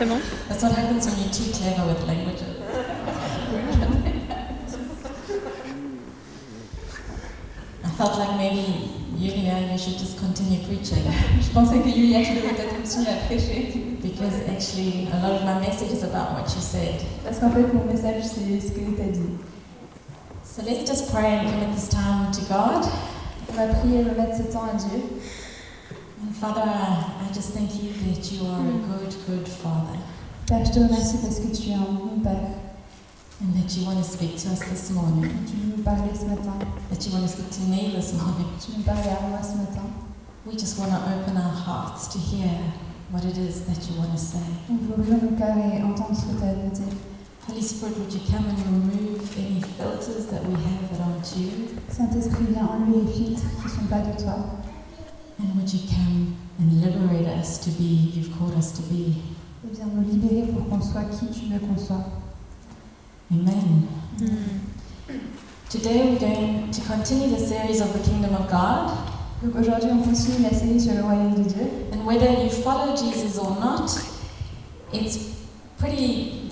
forcément. 0.00 0.20
That's 0.48 0.62
what 0.62 0.72
happens 0.72 1.06
when 1.06 1.18
you're 1.18 1.32
too 1.32 1.52
clever 1.52 1.86
with 1.86 2.06
languages. 2.06 2.56
I 7.84 7.88
felt 7.96 8.18
like 8.18 8.36
maybe 8.38 8.90
Yulia, 9.16 9.72
you 9.72 9.78
should 9.78 9.98
just 9.98 10.18
continue 10.18 10.64
preaching 10.66 11.04
Je 11.40 11.50
pensais 11.52 11.82
que 11.82 11.88
Yulia, 11.88 12.24
tu 12.24 12.34
devrais 12.34 12.54
peut-être 12.54 12.76
continuer 12.76 13.10
à 13.10 13.26
prêcher. 13.26 13.86
because 14.02 14.32
actually 14.48 15.08
a 15.12 15.16
lot 15.20 15.32
of 15.32 15.44
my 15.44 15.60
message 15.60 15.92
is 15.92 16.02
about 16.02 16.32
what 16.32 16.48
you 16.54 16.60
said. 16.62 17.02
Parce 17.22 17.38
qu'en 17.38 17.50
fait, 17.50 17.70
mon 17.72 17.84
message, 17.84 18.24
c'est 18.24 18.60
ce 18.60 18.72
que 18.72 18.80
tu 18.80 19.02
as 19.02 19.12
dit. 19.12 19.36
So 20.42 20.62
let's 20.62 20.88
just 20.88 21.12
pray 21.12 21.36
and 21.38 21.50
commit 21.50 21.74
this 21.74 21.88
time 21.88 22.32
to 22.32 22.40
God. 22.48 22.86
On 23.50 23.52
va 23.52 23.74
prier 23.74 24.00
et 24.00 24.04
remettre 24.04 24.36
ce 24.38 24.50
temps 24.50 24.64
à 24.64 24.76
Dieu. 24.76 25.02
And 26.22 26.36
Father, 26.36 26.60
I, 26.62 27.26
I 27.28 27.32
just 27.32 27.52
thank 27.54 27.82
you 27.82 27.92
that 27.92 28.30
you 28.32 28.46
are 28.46 28.60
a 28.60 28.62
hmm. 28.62 28.92
good, 28.92 29.14
good 29.26 29.48
Father 29.48 29.98
Père, 30.46 30.64
je 30.64 30.72
te 30.72 30.78
remercie 30.80 31.18
parce 31.22 31.38
que 31.40 31.48
tu 31.54 31.70
es 31.70 31.74
un 31.74 31.92
bon 31.94 32.20
Père. 32.22 32.60
and 33.42 33.54
that 33.54 33.74
you 33.74 33.86
want 33.86 33.96
to 33.96 34.04
speak 34.04 34.36
to 34.36 34.48
us 34.50 34.60
this 34.68 34.90
morning, 34.90 35.32
Tu 35.46 35.56
veux 35.56 35.76
nous 35.76 35.82
parler 35.82 36.10
ce 36.14 36.26
matin. 36.26 36.58
that 36.90 37.06
you 37.06 37.12
want 37.12 37.22
to 37.22 37.28
speak 37.28 37.50
to 37.50 37.62
me 37.70 37.92
this 37.96 38.12
morning. 38.12 38.46
Tu 38.60 38.72
veux 38.72 38.78
nous 38.78 38.84
parler 38.84 39.08
à 39.08 39.28
moi 39.28 39.40
ce 39.42 39.56
matin. 39.56 39.88
We 40.44 40.56
just 40.56 40.78
want 40.78 40.90
to 40.90 41.00
open 41.08 41.36
our 41.36 41.54
hearts 41.54 42.08
to 42.12 42.18
hear 42.18 42.50
what 43.10 43.24
it 43.24 43.38
is 43.38 43.64
that 43.64 43.80
you 43.88 43.96
want 43.98 44.12
to 44.12 44.18
say. 44.18 44.44
On 44.68 44.76
veut 44.76 45.00
ouvrir 45.00 45.22
nos 45.22 45.36
cœurs 45.38 45.56
et 45.56 45.82
entendre 45.82 46.14
ce 46.14 46.26
que 46.26 46.38
tu 46.38 46.44
as 46.44 46.50
à 46.50 46.54
nous 46.54 46.70
dire. 46.70 46.92
Holy 47.48 47.62
Spirit, 47.62 47.96
would 47.98 48.12
you 48.12 48.20
come 48.30 48.44
and 48.44 48.58
remove 48.68 49.24
any 49.38 49.62
filters 49.76 50.26
that 50.26 50.44
we 50.44 50.54
have 50.54 50.90
that 50.92 51.00
aren't 51.00 51.32
you? 51.36 51.68
Saint-Esprit, 51.88 52.44
viens 52.50 52.66
enlever 52.66 53.06
les 53.06 53.12
filtres 53.12 53.48
qui 53.56 53.64
ne 53.64 53.70
sont 53.70 53.88
pas 53.88 54.00
de 54.00 54.22
toi. 54.22 54.36
And 55.40 55.56
would 55.56 55.72
you 55.72 55.80
come 55.88 56.36
and 56.58 56.82
liberate 56.82 57.26
us 57.26 57.58
to 57.64 57.70
be 57.70 58.12
you've 58.14 58.36
called 58.38 58.54
us 58.54 58.72
to 58.72 58.82
be? 58.82 59.16
Et 59.64 59.74
viens 59.74 59.86
nous 59.86 60.02
libérer 60.02 60.52
pour 60.52 60.68
qu'on 60.68 60.82
soit 60.82 61.04
qui 61.04 61.26
tu 61.26 61.46
veux 61.46 61.58
qu'on 61.58 61.78
soit. 61.78 62.04
Amen. 63.32 63.86
Hmm. 64.18 65.14
Today 65.70 66.10
we're 66.10 66.18
going 66.18 66.70
to 66.70 66.80
continue 66.82 67.34
the 67.34 67.38
series 67.38 67.80
of 67.80 67.92
the 67.92 68.00
Kingdom 68.00 68.34
of 68.34 68.50
God. 68.50 68.92
Donc 69.42 69.56
aujourd'hui, 69.56 69.90
on 69.90 70.02
continue 70.02 70.42
la 70.42 70.50
série 70.50 70.80
sur 70.80 70.94
le 70.94 71.02
royaume 71.02 71.34
de 71.34 71.48
Dieu. 71.48 71.66
And 71.92 72.04
whether 72.04 72.30
you 72.30 72.50
follow 72.50 72.94
Jesus 72.94 73.38
or 73.38 73.56
not, 73.60 73.90
it's 74.92 75.18
pretty 75.78 76.50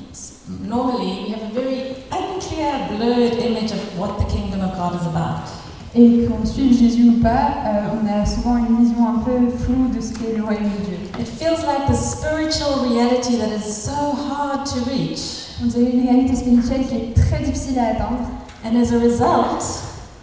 normally 0.49 1.25
we 1.25 1.29
have 1.31 1.43
a 1.43 1.53
very 1.53 1.97
unclear, 2.11 2.89
blurred 2.89 3.35
image 3.35 3.71
of 3.71 3.99
what 3.99 4.19
the 4.19 4.25
kingdom 4.25 4.63
of 4.63 4.75
God 4.77 4.99
is 4.99 5.07
about. 5.07 5.68
Et 5.95 6.27
qu'on 6.27 6.45
suive 6.45 6.79
Jésus 6.79 7.09
ou 7.09 7.23
pas, 7.23 7.49
euh, 7.67 7.89
on 7.97 8.07
a 8.07 8.27
souvent 8.27 8.59
une 8.59 8.85
vision 8.85 9.09
un 9.09 9.19
peu 9.21 9.49
floue 9.57 9.89
de 9.95 10.01
ce 10.01 10.13
qu'est 10.13 10.37
le 10.37 10.45
royaume 10.45 10.65
de 10.65 10.85
Dieu. 10.85 10.99
It 11.19 11.27
feels 11.27 11.65
like 11.65 11.87
the 11.89 11.95
spiritual 11.95 12.85
reality 12.85 13.39
that 13.39 13.49
is 13.57 13.65
so 13.65 14.13
hard 14.13 14.67
to 14.67 14.85
reach. 14.91 15.57
On 15.63 15.67
dirait 15.67 15.91
une 15.91 16.07
réalité 16.07 16.37
spirituelle 16.37 16.87
qui 16.87 16.95
est 16.95 17.15
très 17.15 17.43
difficile 17.43 17.79
à 17.79 17.89
atteindre. 17.89 18.29
And 18.65 18.77
as 18.77 18.93
a 18.93 18.99
result, 18.99 19.65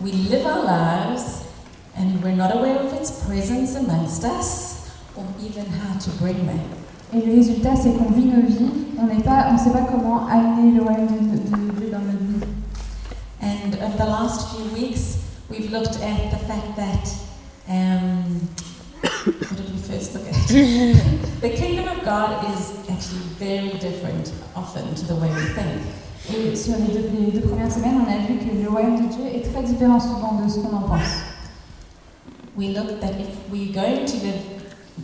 we 0.01 0.11
live 0.11 0.45
our 0.45 0.63
lives 0.63 1.41
and 1.97 2.21
we're 2.23 2.35
not 2.35 2.51
aware 2.51 2.77
of 2.77 2.93
its 2.93 3.11
presence 3.25 3.75
amongst 3.75 4.23
us 4.23 4.91
or 5.17 5.23
even 5.41 5.65
how 5.65 5.97
to 5.97 6.11
bring 6.21 6.45
them. 6.45 6.59
Et 7.13 7.25
le 7.25 7.33
résultat, 7.35 7.75
c'est 7.75 7.93
qu'on 7.93 8.11
vit 8.11 8.25
nos 8.25 8.45
vies, 8.45 8.69
on 8.99 9.05
on 9.05 9.57
sait 9.57 9.71
pas 9.71 9.87
comment 9.89 10.27
amener 10.27 10.77
le 10.77 10.83
royaume 10.83 11.07
de, 11.07 11.37
de 11.37 11.79
Dieu 11.79 11.89
dans 11.91 11.99
notre 11.99 12.19
vie. 12.19 12.45
And 13.41 13.73
over 13.75 13.97
the 13.97 14.09
last 14.09 14.49
few 14.49 14.65
weeks, 14.75 15.24
we've 15.49 15.71
looked 15.71 15.99
at 16.01 16.31
the 16.31 16.37
fact 16.45 16.75
that 16.75 17.13
um, 17.67 18.39
what 19.25 19.55
did 19.55 19.71
we 19.71 19.77
first 19.77 20.13
look 20.13 20.27
at? 20.27 20.33
the 21.41 21.49
kingdom 21.49 21.87
of 21.87 22.03
God 22.03 22.43
is 22.55 22.77
actually 22.89 23.25
very 23.37 23.77
different 23.79 24.33
often 24.55 24.93
to 24.95 25.05
the 25.05 25.15
way 25.15 25.29
we 25.29 25.45
think. 25.53 25.81
Et 26.27 26.55
sur 26.55 26.73
les 26.77 26.87
deux, 26.87 27.09
les 27.19 27.31
deux 27.31 27.47
premières 27.47 27.71
semaines, 27.71 28.01
on 28.01 28.11
a 28.11 28.17
vu 28.25 28.39
que 28.39 28.55
le 28.55 28.67
royaume 28.67 29.07
de 29.07 29.13
Dieu 29.13 29.25
est 29.27 29.51
très 29.51 29.61
différent 29.61 29.99
souvent 29.99 30.41
de 30.41 30.49
ce 30.49 30.59
qu'on 30.59 30.75
en 30.75 30.81
pense. 30.81 31.21
We 32.57 32.69
looked 32.69 32.99
that 33.01 33.19
if 33.19 33.27
we're 33.51 33.71
going 33.71 34.05
to 34.05 34.17
live 34.25 34.41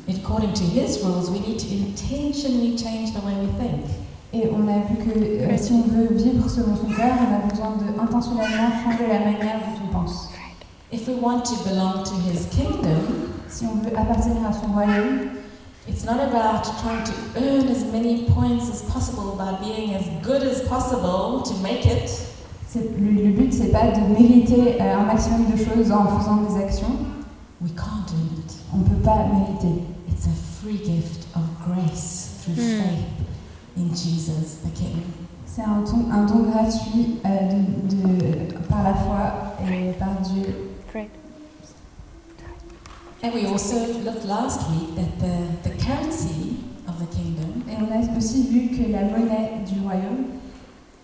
according 0.09 0.53
to 0.53 0.63
His 0.63 1.03
rules, 1.03 1.29
we 1.29 1.39
need 1.39 1.59
to 1.59 1.67
intentionally 1.67 2.75
change 2.75 3.13
the 3.13 3.19
way 3.19 3.35
we 3.35 3.47
think. 3.59 3.85
Et 4.33 4.49
on 4.49 4.65
a 4.67 4.79
vu 4.87 4.95
que 5.03 5.19
euh, 5.19 5.57
si 5.57 5.73
on 5.73 5.81
veut 5.91 6.13
vivre 6.15 6.49
selon 6.49 6.75
son 6.75 6.87
cœur, 6.95 7.15
on 7.19 7.35
a 7.35 7.49
besoin 7.49 7.71
de 7.77 7.99
intentionnellement 8.01 8.71
changer 8.83 9.07
la 9.07 9.19
manière 9.19 9.59
dont 9.59 9.87
on 9.89 9.93
pense. 10.03 10.29
If 10.93 11.07
we 11.07 11.15
want 11.21 11.41
to 11.45 11.55
belong 11.69 12.03
to 12.03 12.13
His 12.29 12.47
kingdom, 12.49 13.29
Si 13.49 13.65
on 13.65 13.75
veut 13.83 13.95
appartenir 13.97 14.47
à 14.49 14.53
son 14.53 14.71
royaume, 14.71 15.31
it's 15.85 16.05
not 16.05 16.13
about 16.21 16.63
trying 16.81 17.03
to 17.03 17.11
earn 17.35 17.67
as 17.67 17.83
many 17.91 18.23
points 18.33 18.69
as 18.71 18.81
possible 18.83 19.35
by 19.37 19.57
being 19.59 19.93
as 19.93 20.05
good 20.23 20.41
as 20.43 20.61
possible 20.69 21.43
to 21.43 21.53
make 21.61 21.85
it. 21.85 22.09
le, 22.75 23.11
le 23.11 23.31
but, 23.33 23.51
c'est 23.53 23.71
pas 23.73 23.91
de 23.91 23.99
mériter 24.17 24.77
euh, 24.79 24.97
un 24.99 25.03
maximum 25.03 25.51
de 25.51 25.57
choses 25.57 25.91
en 25.91 26.05
faisant 26.17 26.37
des 26.37 26.63
actions. 26.63 26.95
We 27.61 27.71
can't 27.75 28.07
earn 28.13 28.39
it. 28.39 28.53
On 28.73 28.77
ne 28.77 28.83
peut 28.85 29.03
pas 29.03 29.25
mériter. 29.33 29.83
It's 30.09 30.25
a 30.27 30.61
free 30.61 30.77
gift 30.77 31.27
of 31.35 31.41
grace 31.67 32.29
through 32.43 32.55
Hmm. 32.55 32.79
faith 32.83 33.20
in 33.77 33.89
Jesus 33.89 34.59
the 34.63 34.71
King. 34.73 35.01
C'est 35.45 35.63
un 35.63 35.81
don, 35.81 36.09
un 36.11 36.25
don 36.25 36.49
gratuit 36.49 37.19
euh, 37.25 37.29
de, 37.51 37.95
de- 37.95 38.57
par 38.69 38.83
la 38.83 38.93
foi 38.93 39.55
et 39.69 39.91
par 39.93 40.15
Dieu. 40.21 40.69
Great. 40.91 41.09
And 43.23 43.33
we 43.33 43.45
also 43.45 43.75
looked 44.03 44.25
last 44.25 44.61
week 44.71 44.95
that 44.95 45.19
the, 45.19 45.69
the 45.69 45.75
currency 45.83 46.57
of 46.87 46.97
the 46.99 47.05
kingdom, 47.15 47.63
Et 47.69 47.75
on 47.77 47.91
a 47.91 48.17
aussi 48.17 48.43
vu 48.47 48.69
que 48.69 48.91
la 48.91 49.01
monnaie 49.03 49.63
du 49.65 49.79
royaume, 49.81 50.39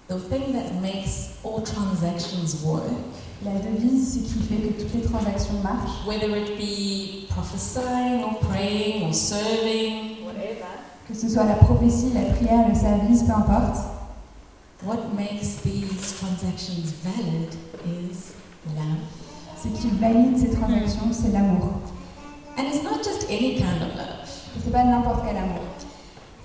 the 0.08 0.18
thing 0.30 0.54
that 0.54 0.82
makes 0.82 1.36
all 1.44 1.62
transactions 1.62 2.64
work, 2.66 2.84
la 3.46 3.52
devise, 3.60 4.14
ce 4.14 4.20
qui 4.20 4.40
fait 4.48 4.56
que 4.68 4.82
toutes 4.82 4.94
les 4.96 5.02
transactions 5.02 5.62
marchent, 5.62 6.06
whether 6.08 6.36
it 6.36 6.58
be 6.58 7.28
prophesying 7.30 8.24
or 8.24 8.40
praying 8.40 9.04
or 9.08 9.14
serving, 9.14 10.17
whatever, 10.17 10.17
que 11.08 11.14
ce 11.16 11.30
soit 11.30 11.46
la 11.46 11.56
prophétie, 11.56 12.12
la 12.14 12.34
prière, 12.34 12.68
le 12.68 12.76
service, 12.76 13.24
peu 13.24 13.32
importe, 13.32 13.78
what 14.86 14.98
makes 15.16 15.62
these 15.64 16.16
transactions 16.20 16.94
valid 17.04 17.54
is 17.86 18.34
love. 18.76 19.00
ce 19.62 19.68
qui 19.70 19.90
valide 19.98 20.38
ces 20.38 20.52
transactions, 20.52 21.12
c'est 21.12 21.32
l'amour. 21.32 21.82
And 22.58 22.64
it's 22.64 22.84
not 22.84 23.04
just 23.04 23.28
any 23.30 23.56
kind 23.58 23.82
of 23.82 23.96
love, 23.96 24.28
Et 24.56 24.60
c'est 24.64 24.72
pas 24.72 24.84
n'importe 24.84 25.24
quel 25.26 25.38
amour. 25.38 25.62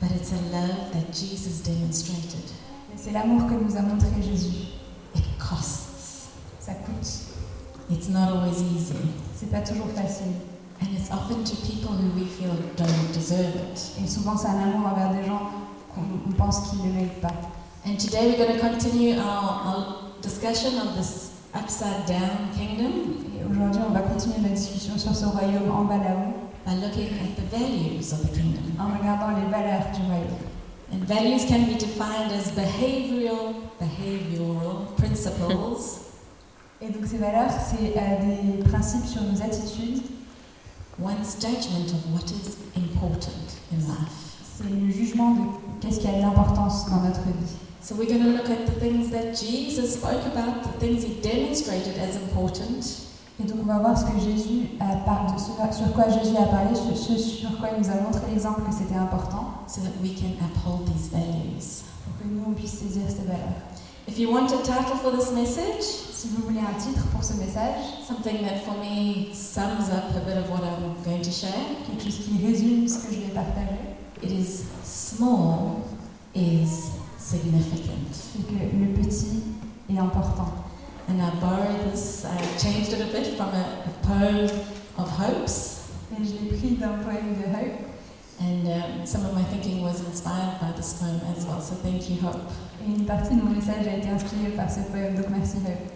but 0.00 0.10
it's 0.10 0.32
a 0.32 0.36
love 0.52 0.90
that 0.92 1.12
Jesus 1.12 1.62
demonstrated. 1.64 2.44
Mais 2.90 2.96
c'est 2.96 3.12
l'amour 3.12 3.46
que 3.48 3.54
nous 3.54 3.76
a 3.76 3.82
montré 3.82 4.08
Jésus. 4.22 4.68
It 5.14 5.24
costs. 5.38 6.28
Ça 6.60 6.72
coûte. 6.74 7.06
It's 7.90 8.08
not 8.08 8.28
always 8.34 8.60
easy. 8.76 8.94
C'est 9.36 9.50
pas 9.50 9.60
toujours 9.60 9.88
facile. 9.94 10.32
And 10.82 10.96
it's 10.98 11.12
often 11.12 11.44
to 11.44 11.56
people 11.64 11.92
who 11.92 12.10
we 12.18 12.26
feel 12.26 12.54
don't 12.74 13.12
deserve 13.12 13.54
it. 13.54 13.78
Et 14.02 14.08
souvent, 14.08 14.36
c'est 14.36 14.48
un 14.48 14.58
amour 14.58 14.90
envers 14.92 15.12
des 15.12 15.24
gens 15.24 15.42
qu'on 15.94 16.02
on 16.28 16.32
pense 16.32 16.68
qu'ils 16.68 16.84
ne 16.84 16.92
méritent 16.92 17.20
pas. 17.20 17.34
And 17.86 17.96
today 17.98 18.30
we're 18.30 18.36
going 18.36 18.58
to 18.58 18.60
continue 18.60 19.16
our, 19.16 19.62
our 19.64 20.12
discussion 20.20 20.76
of 20.78 20.96
this 20.96 21.34
upside 21.54 22.06
down 22.06 22.50
kingdom 22.56 22.92
Et 23.38 23.44
aujourd'hui, 23.48 23.80
on 23.88 23.92
va 23.92 24.00
continuer 24.00 24.40
la 24.42 24.48
discussion 24.48 24.98
sur 24.98 25.14
ce 25.14 25.24
royaume 25.26 25.70
en 25.70 25.84
bas 25.84 25.98
là-haut, 25.98 26.50
by 26.66 26.74
looking 26.80 27.10
at 27.20 27.36
the 27.36 27.46
values 27.56 28.12
of 28.12 28.22
the 28.22 28.34
kingdom. 28.34 28.62
en 28.80 28.98
regardant 28.98 29.36
les 29.38 29.48
valeurs 29.50 29.86
du 29.94 30.02
royaume. 30.02 30.50
And 30.92 31.04
values 31.06 31.46
can 31.46 31.66
be 31.66 31.78
defined 31.78 32.32
as 32.32 32.50
behavioral, 32.50 33.54
behavioral 33.78 34.86
principles 34.96 36.00
Et 36.82 36.90
donc 36.90 37.06
ces 37.06 37.18
valeurs, 37.18 37.50
c'est 37.52 37.96
euh, 37.96 38.56
des 38.56 38.62
principes 38.64 39.06
sur 39.06 39.22
nos 39.22 39.40
attitudes, 39.40 40.02
one's 40.98 41.34
judgment 41.40 41.90
of 41.92 42.12
what 42.12 42.30
is 42.30 42.56
important 42.76 43.58
in 43.72 43.78
life. 43.88 44.22
c'est 44.56 44.68
le 44.68 44.90
jugement 44.90 45.34
de 45.34 45.40
qu'est-ce 45.80 46.00
qui 46.00 46.08
a 46.08 46.12
de 46.12 46.20
l'importance 46.20 46.88
dans 46.90 47.00
notre 47.00 47.22
vie. 47.22 47.56
So 47.82 47.96
we're 47.96 48.06
going 48.06 48.22
to 48.22 48.30
look 48.30 48.48
at 48.48 48.66
the 48.66 48.78
things 48.78 49.10
that 49.10 49.34
Jesus 49.34 49.94
spoke 49.94 50.24
about, 50.26 50.62
the 50.62 50.78
things 50.78 51.02
he 51.02 51.20
demonstrated 51.20 51.98
as 51.98 52.16
important, 52.16 53.08
Et 53.40 53.44
donc 53.44 53.58
on 53.62 53.66
va 53.66 53.78
voir 53.78 53.98
ce 53.98 54.04
que 54.04 54.20
Jésus 54.20 54.68
a 54.78 54.96
parlé, 55.04 55.36
sur 55.38 55.92
quoi 55.92 56.04
Jésus 56.08 56.36
a 56.36 56.44
parlé, 56.44 56.76
sur, 56.76 56.96
ce 56.96 57.16
sur 57.18 57.58
quoi 57.58 57.70
il 57.74 57.82
nous 57.82 57.90
a 57.90 58.00
montré 58.00 58.20
l'exemple 58.30 58.62
que 58.62 58.72
c'était 58.72 58.94
important, 58.94 59.64
so 59.66 59.80
that 59.80 59.90
we 60.02 60.14
can 60.14 60.36
uphold 60.44 60.86
these 60.86 61.08
values. 61.10 61.82
pour 62.04 62.18
que 62.18 62.32
nous 62.32 62.42
on 62.46 62.52
puisse 62.52 62.78
saisir 62.78 63.02
ces 63.08 63.24
valeurs. 63.26 63.71
If 64.06 64.18
you 64.18 64.30
want 64.30 64.50
a 64.52 64.62
title 64.62 64.96
for 64.96 65.10
this 65.12 65.30
message, 65.32 66.02
Si 66.22 66.28
vous 66.28 66.44
voulez 66.44 66.60
un 66.60 66.78
titre 66.78 67.04
pour 67.10 67.24
ce 67.24 67.32
message, 67.32 67.82
something 68.06 68.44
that 68.44 68.64
for 68.64 68.78
me 68.78 69.30
sums 69.34 69.90
up 69.90 70.14
a 70.14 70.20
bit 70.20 70.36
of 70.36 70.48
what 70.50 70.62
I'm 70.62 70.94
going 71.02 71.20
to 71.20 71.30
share, 71.32 71.50
quelque 71.84 72.04
chose 72.04 72.20
qui 72.24 72.46
résume 72.46 72.86
ce 72.86 73.04
que 73.04 73.12
je 73.12 73.20
vais 73.22 73.34
partager, 73.34 73.96
it 74.22 74.30
is 74.30 74.66
small 74.84 75.80
is 76.32 76.92
significant. 77.18 78.06
c'est 78.12 78.46
que 78.46 78.52
le 78.54 79.02
petit 79.02 79.42
est 79.90 79.98
important. 79.98 80.52
And 81.08 81.20
I 81.20 81.30
borrowed 81.40 81.90
this, 81.90 82.24
I 82.24 82.38
changed 82.56 82.92
it 82.92 83.00
a 83.00 83.06
bit 83.12 83.36
from 83.36 83.48
a, 83.48 83.82
a 83.84 84.06
poem 84.06 84.48
of 84.98 85.10
hopes, 85.10 85.80
Et 86.12 86.24
je 86.24 86.34
l'ai 86.34 86.56
pris 86.56 86.76
d'un 86.76 87.02
poème 87.02 87.34
de 87.34 87.50
Hope, 87.52 87.80
And 88.42 88.66
um, 88.66 89.06
some 89.06 89.24
of 89.24 89.34
my 89.34 89.44
thinking 89.44 89.82
was 89.82 90.00
inspired 90.04 90.58
by 90.60 90.72
this 90.72 90.94
poem 91.00 91.20
as 91.36 91.46
well, 91.46 91.60
so 91.60 91.74
thank 91.76 92.10
you, 92.10 92.20
Hope. 92.20 92.40
Et 92.84 92.90
une 92.90 93.04
partie 93.06 93.36
de 93.36 93.42
mon 93.42 93.50
message 93.50 93.86
a 93.86 93.96
été 93.96 94.08
inspirée 94.08 94.50
par 94.56 94.68
ce 94.68 94.80
poème, 94.90 95.14
donc 95.14 95.26
merci 95.30 95.58
Hope. 95.58 95.92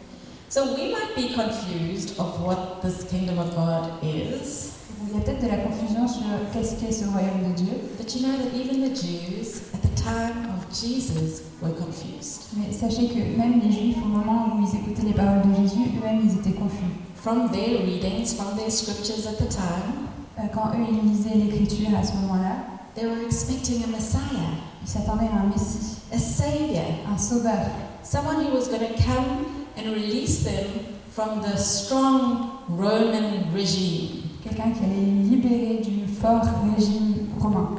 So 0.48 0.74
we 0.74 0.92
might 0.92 1.16
be 1.16 1.34
confused 1.34 2.18
of 2.20 2.40
what 2.40 2.80
this 2.82 3.02
kingdom 3.10 3.38
of 3.38 3.52
God 3.56 3.90
is, 4.02 4.72
Il 5.08 5.14
y 5.14 5.20
a 5.20 5.20
peut-être 5.24 5.42
de 5.42 5.48
la 5.48 5.58
confusion 5.58 6.06
sur 6.06 6.22
qu'est-ce 6.52 6.76
qu'est 6.80 6.92
ce 6.92 7.04
royaume 7.06 7.50
de 7.50 7.54
Dieu, 7.62 7.72
but 7.98 8.14
you 8.14 8.22
know 8.22 8.36
that 8.38 8.54
even 8.56 8.80
the 8.80 8.94
Jews 8.94 9.62
at 9.74 9.82
the 9.82 9.94
time 10.00 10.48
of 10.56 10.64
Jesus 10.72 11.42
were 11.60 11.72
confused. 11.74 12.44
mais 12.56 12.72
sachez 12.72 13.08
que 13.08 13.36
même 13.36 13.60
les 13.60 13.72
Juifs, 13.72 13.96
au 14.04 14.08
moment 14.08 14.54
où 14.54 14.62
ils 14.64 14.78
écoutaient 14.78 15.06
les 15.06 15.14
paroles 15.14 15.42
de 15.50 15.62
Jésus, 15.62 15.90
eux-mêmes 15.98 16.20
ils 16.24 16.38
étaient 16.38 16.56
confus. 16.56 16.94
From 17.16 17.50
their 17.50 17.82
readings, 17.84 18.34
from 18.34 18.56
their 18.56 18.70
scriptures 18.70 19.26
at 19.26 19.36
the 19.38 19.48
time, 19.48 20.05
Quand 20.52 20.70
eux 20.74 20.86
ils 20.90 21.10
lisaient 21.10 21.34
l'écriture 21.34 21.96
à 21.98 22.02
ce 22.02 22.12
moment-là, 22.14 22.56
they 22.94 23.06
were 23.06 23.24
expecting 23.24 23.82
a 23.84 23.86
Messiah, 23.86 24.52
ils 24.82 24.88
s'attendaient 24.88 25.28
à 25.28 25.40
un 25.40 25.46
Messie, 25.46 25.96
a 26.12 26.18
Savior, 26.18 26.84
un 27.12 27.18
sauveur, 27.18 27.70
someone 28.02 28.44
who 28.44 28.54
was 28.54 28.68
going 28.68 28.80
to 28.80 29.02
come 29.02 29.46
and 29.78 29.92
release 29.92 30.44
them 30.44 30.66
from 31.10 31.40
the 31.40 31.56
strong 31.56 32.50
Roman 32.68 33.50
regime. 33.54 34.26
quelqu'un 34.46 34.70
qui 34.70 34.84
allait 34.84 34.94
les 34.94 35.28
libérer 35.28 35.82
du 35.82 36.06
fort 36.06 36.42
régime 36.76 37.28
romain. 37.40 37.74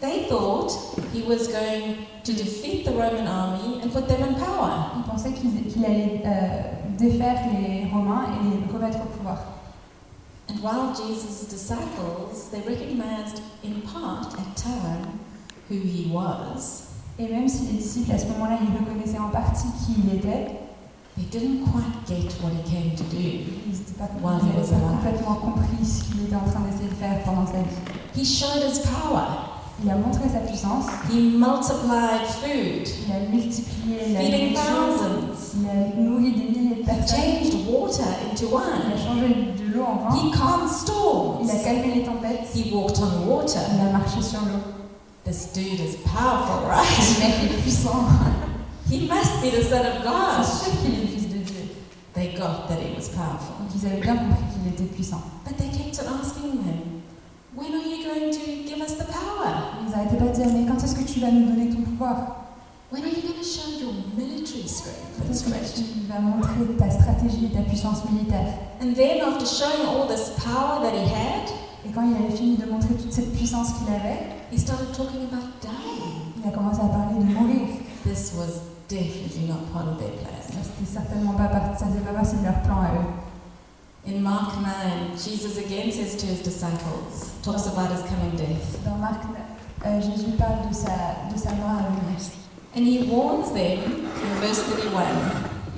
They 0.00 0.26
thought 0.28 0.72
he 1.14 1.22
was 1.28 1.46
going 1.48 1.96
to 2.24 2.32
defeat 2.32 2.84
the 2.84 2.90
Roman 2.90 3.26
army 3.26 3.80
and 3.82 3.92
put 3.92 4.08
them 4.08 4.22
in 4.22 4.34
power. 4.34 4.90
Ils 4.96 5.10
pensaient 5.10 5.32
qu'il 5.32 5.84
allait 5.84 6.22
euh, 6.26 6.62
défaire 6.98 7.38
les 7.52 7.88
Romains 7.90 8.26
et 8.32 8.56
les 8.56 8.72
remettre 8.72 8.98
au 8.98 9.16
pouvoir. 9.16 9.51
And 10.48 10.60
while 10.62 10.92
Jesus' 10.94 11.46
disciples, 11.48 12.48
they 12.50 12.60
recognized 12.60 13.40
in 13.62 13.80
part 13.82 14.34
at 14.38 14.56
time 14.56 15.20
who 15.68 15.76
he 15.76 16.10
was, 16.12 16.88
Et 17.18 17.28
même 17.28 17.48
si 17.48 17.66
les 17.66 17.78
disciples 17.78 18.12
à 18.12 18.18
ce 18.18 18.26
moment-là, 18.26 18.58
ils 18.62 18.76
reconnaissaient 18.78 19.18
en 19.20 19.28
partie 19.30 19.68
qui 19.84 19.94
il 20.02 20.14
était, 20.16 20.58
they 21.16 21.24
didn't 21.30 21.64
quite 21.64 22.06
get 22.08 22.32
what 22.42 22.50
he 22.50 22.62
came 22.68 22.94
to 22.96 23.04
do. 23.04 23.18
ils 23.18 23.72
n'avaient 23.72 23.98
pas, 23.98 24.28
While 24.28 24.40
he 24.42 24.58
was 24.58 24.68
pas 24.70 24.76
alive. 24.76 24.96
complètement 24.96 25.34
compris 25.36 25.84
ce 25.84 26.04
qu'il 26.04 26.24
était 26.24 26.34
en 26.36 26.50
train 26.50 26.60
d'essayer 26.60 26.88
de 26.88 26.94
faire 26.94 27.22
pendant 27.24 27.46
sa 27.46 27.58
vie. 27.62 27.76
He 28.16 28.24
showed 28.24 28.62
his 28.64 28.80
power. 28.80 29.51
Il 29.84 29.90
a 29.90 29.96
montré 29.96 30.28
sa 30.32 30.38
puissance, 30.40 30.86
He 31.10 31.36
multiplied 31.36 32.26
food, 32.40 32.86
il 32.86 33.12
a 33.12 33.18
multiplié 33.34 34.12
la 34.14 34.20
feeding 34.20 34.54
thousands. 34.54 35.56
il 35.58 35.68
a 35.68 36.00
nourri 36.00 36.32
des 36.32 36.44
milliers 36.44 36.74
de 36.76 36.80
He 36.82 36.84
personnes, 36.84 37.18
changed 37.18 37.68
water 37.68 38.04
into 38.30 38.46
il 38.46 38.54
a 38.54 38.56
wine. 38.56 38.96
changé 38.96 39.28
de 39.58 39.74
l'eau 39.74 39.82
en 39.84 39.96
vin, 40.08 40.16
He 40.16 40.30
calmed 40.30 40.68
il 40.68 40.72
storms. 40.72 41.50
a 41.50 41.64
calmé 41.64 41.94
les 41.96 42.04
tempêtes, 42.04 42.46
He 42.54 42.72
walked 42.72 42.98
on 43.00 43.28
water. 43.28 43.58
il 43.74 43.80
a 43.88 43.90
marché 43.98 44.22
sur 44.22 44.40
l'eau. 44.40 44.62
This 45.24 45.52
dude 45.52 45.80
is 45.80 45.96
powerful, 46.04 46.66
right? 46.68 46.86
Ce 47.02 47.18
mec 47.20 47.50
est 47.50 47.62
puissant, 47.62 48.06
He 48.90 49.08
must 49.08 49.40
be 49.42 49.50
the 49.50 49.62
Son 49.68 49.80
of 49.82 50.02
God. 50.04 50.44
c'est 50.44 50.64
sûr 50.70 50.80
qu'il 50.80 50.94
est 50.94 51.00
le 51.02 51.06
fils 51.08 51.28
de 51.28 51.38
Dieu. 51.38 51.64
They 52.14 52.34
got 52.36 52.68
that 52.68 52.78
he 52.78 52.94
was 52.94 53.08
powerful. 53.08 53.54
Donc 53.58 53.70
ils 53.74 53.86
avaient 53.86 54.00
bien 54.00 54.14
compris 54.16 54.44
qu'il 54.52 54.72
était 54.72 54.94
puissant. 54.94 55.22
But 55.44 55.56
they 55.56 55.68
kept 55.70 55.98
on 56.06 56.20
asking 56.22 56.60
him, 56.62 57.01
When 57.54 57.70
are 57.74 57.84
you 57.84 58.02
going 58.02 58.30
to 58.32 58.64
give 58.66 58.80
us 58.80 58.94
the 58.96 59.04
power? 59.04 59.76
Ils 59.84 59.90
n'arrêtaient 59.90 60.16
pas 60.16 60.28
de 60.28 60.34
dire 60.34 60.46
Mais 60.54 60.64
quand 60.66 60.82
est-ce 60.82 60.94
que 60.94 61.04
tu 61.04 61.20
vas 61.20 61.30
nous 61.30 61.44
donner 61.50 61.68
ton 61.68 61.82
pouvoir? 61.82 62.48
When 62.90 63.02
are 63.04 63.08
you 63.08 63.20
going 63.20 63.38
to 63.38 63.44
show 63.44 63.68
your 63.78 63.92
military 64.16 64.66
strength? 64.66 65.04
Quand 65.18 65.30
est-ce 65.30 65.46
and 65.46 65.52
que 65.52 65.76
tu 65.76 66.08
vas 66.08 66.20
montrer 66.20 66.76
ta 66.78 66.90
stratégie 66.90 67.46
et 67.46 67.54
ta 67.54 67.60
puissance 67.62 68.08
militaire? 68.10 68.56
And 68.80 68.94
then, 68.94 69.20
after 69.20 69.44
showing 69.44 69.86
all 69.86 70.08
this 70.08 70.30
power 70.42 70.80
that 70.80 70.94
he 70.94 71.04
had, 71.04 71.52
Et 71.84 71.90
quand 71.90 72.02
il 72.08 72.14
avait 72.24 72.34
fini 72.34 72.56
de 72.56 72.64
montrer 72.64 72.94
toute 72.94 73.12
cette 73.12 73.32
puissance 73.34 73.72
qu'il 73.74 73.92
avait, 73.92 74.32
he 74.52 74.58
started 74.58 74.92
talking 74.92 75.26
about 75.28 75.50
dying. 75.60 76.32
il 76.38 76.48
a 76.48 76.52
commencé 76.52 76.80
à 76.80 76.88
parler 76.88 77.18
de 77.18 77.34
mourir. 77.34 77.68
This 78.04 78.32
was 78.38 78.62
definitely 78.88 79.48
not 79.48 79.66
part 79.72 79.88
of 79.88 79.98
their 79.98 80.12
plan. 80.12 80.30
Ça, 80.40 80.62
c'était 80.62 80.90
certainement 80.90 81.32
pas 81.32 81.48
partie, 81.48 81.80
ça 81.80 81.86
faisait 81.86 82.00
pas 82.00 82.12
partie 82.12 82.36
de 82.36 82.44
leur 82.44 82.62
plan 82.62 82.80
à 82.80 82.94
eux. 82.96 83.21
In 84.04 84.20
Mark 84.20 84.60
9, 84.60 85.16
Jesus 85.16 85.58
again 85.58 85.92
says 85.92 86.16
to 86.16 86.26
his 86.26 86.42
disciples, 86.42 87.38
talks 87.40 87.66
about 87.66 87.92
his 87.92 88.02
coming 88.02 88.34
death. 88.34 88.82
Dans 88.84 88.98
Marc, 88.98 89.22
euh, 89.86 90.00
Jésus 90.00 90.36
parle 90.36 90.68
de 90.68 90.74
sa, 90.74 91.30
de 91.32 91.38
sa 91.38 91.54
mort 91.54 91.70
à 91.70 91.88
venir. 91.88 92.18
And 92.74 92.84
he 92.84 93.04
warns 93.08 93.52
them 93.52 93.78
in 93.78 94.40
verse 94.40 94.60
31. 94.64 95.06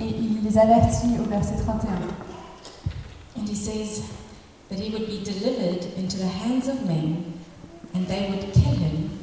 Et 0.01 0.09
il 0.09 0.43
les 0.43 0.57
avertit 0.57 1.19
au 1.19 1.29
verset 1.29 1.57
31. 1.57 2.01
And 3.37 3.47
he 3.47 3.53
says 3.53 4.01
that 4.69 4.79
he 4.79 4.89
would 4.91 5.05
be 5.05 5.23
delivered 5.23 5.85
into 5.95 6.17
the 6.17 6.27
hands 6.27 6.67
of 6.67 6.83
men, 6.83 7.31
and 7.93 8.07
they 8.07 8.27
would 8.31 8.51
kill 8.53 8.73
him. 8.73 9.19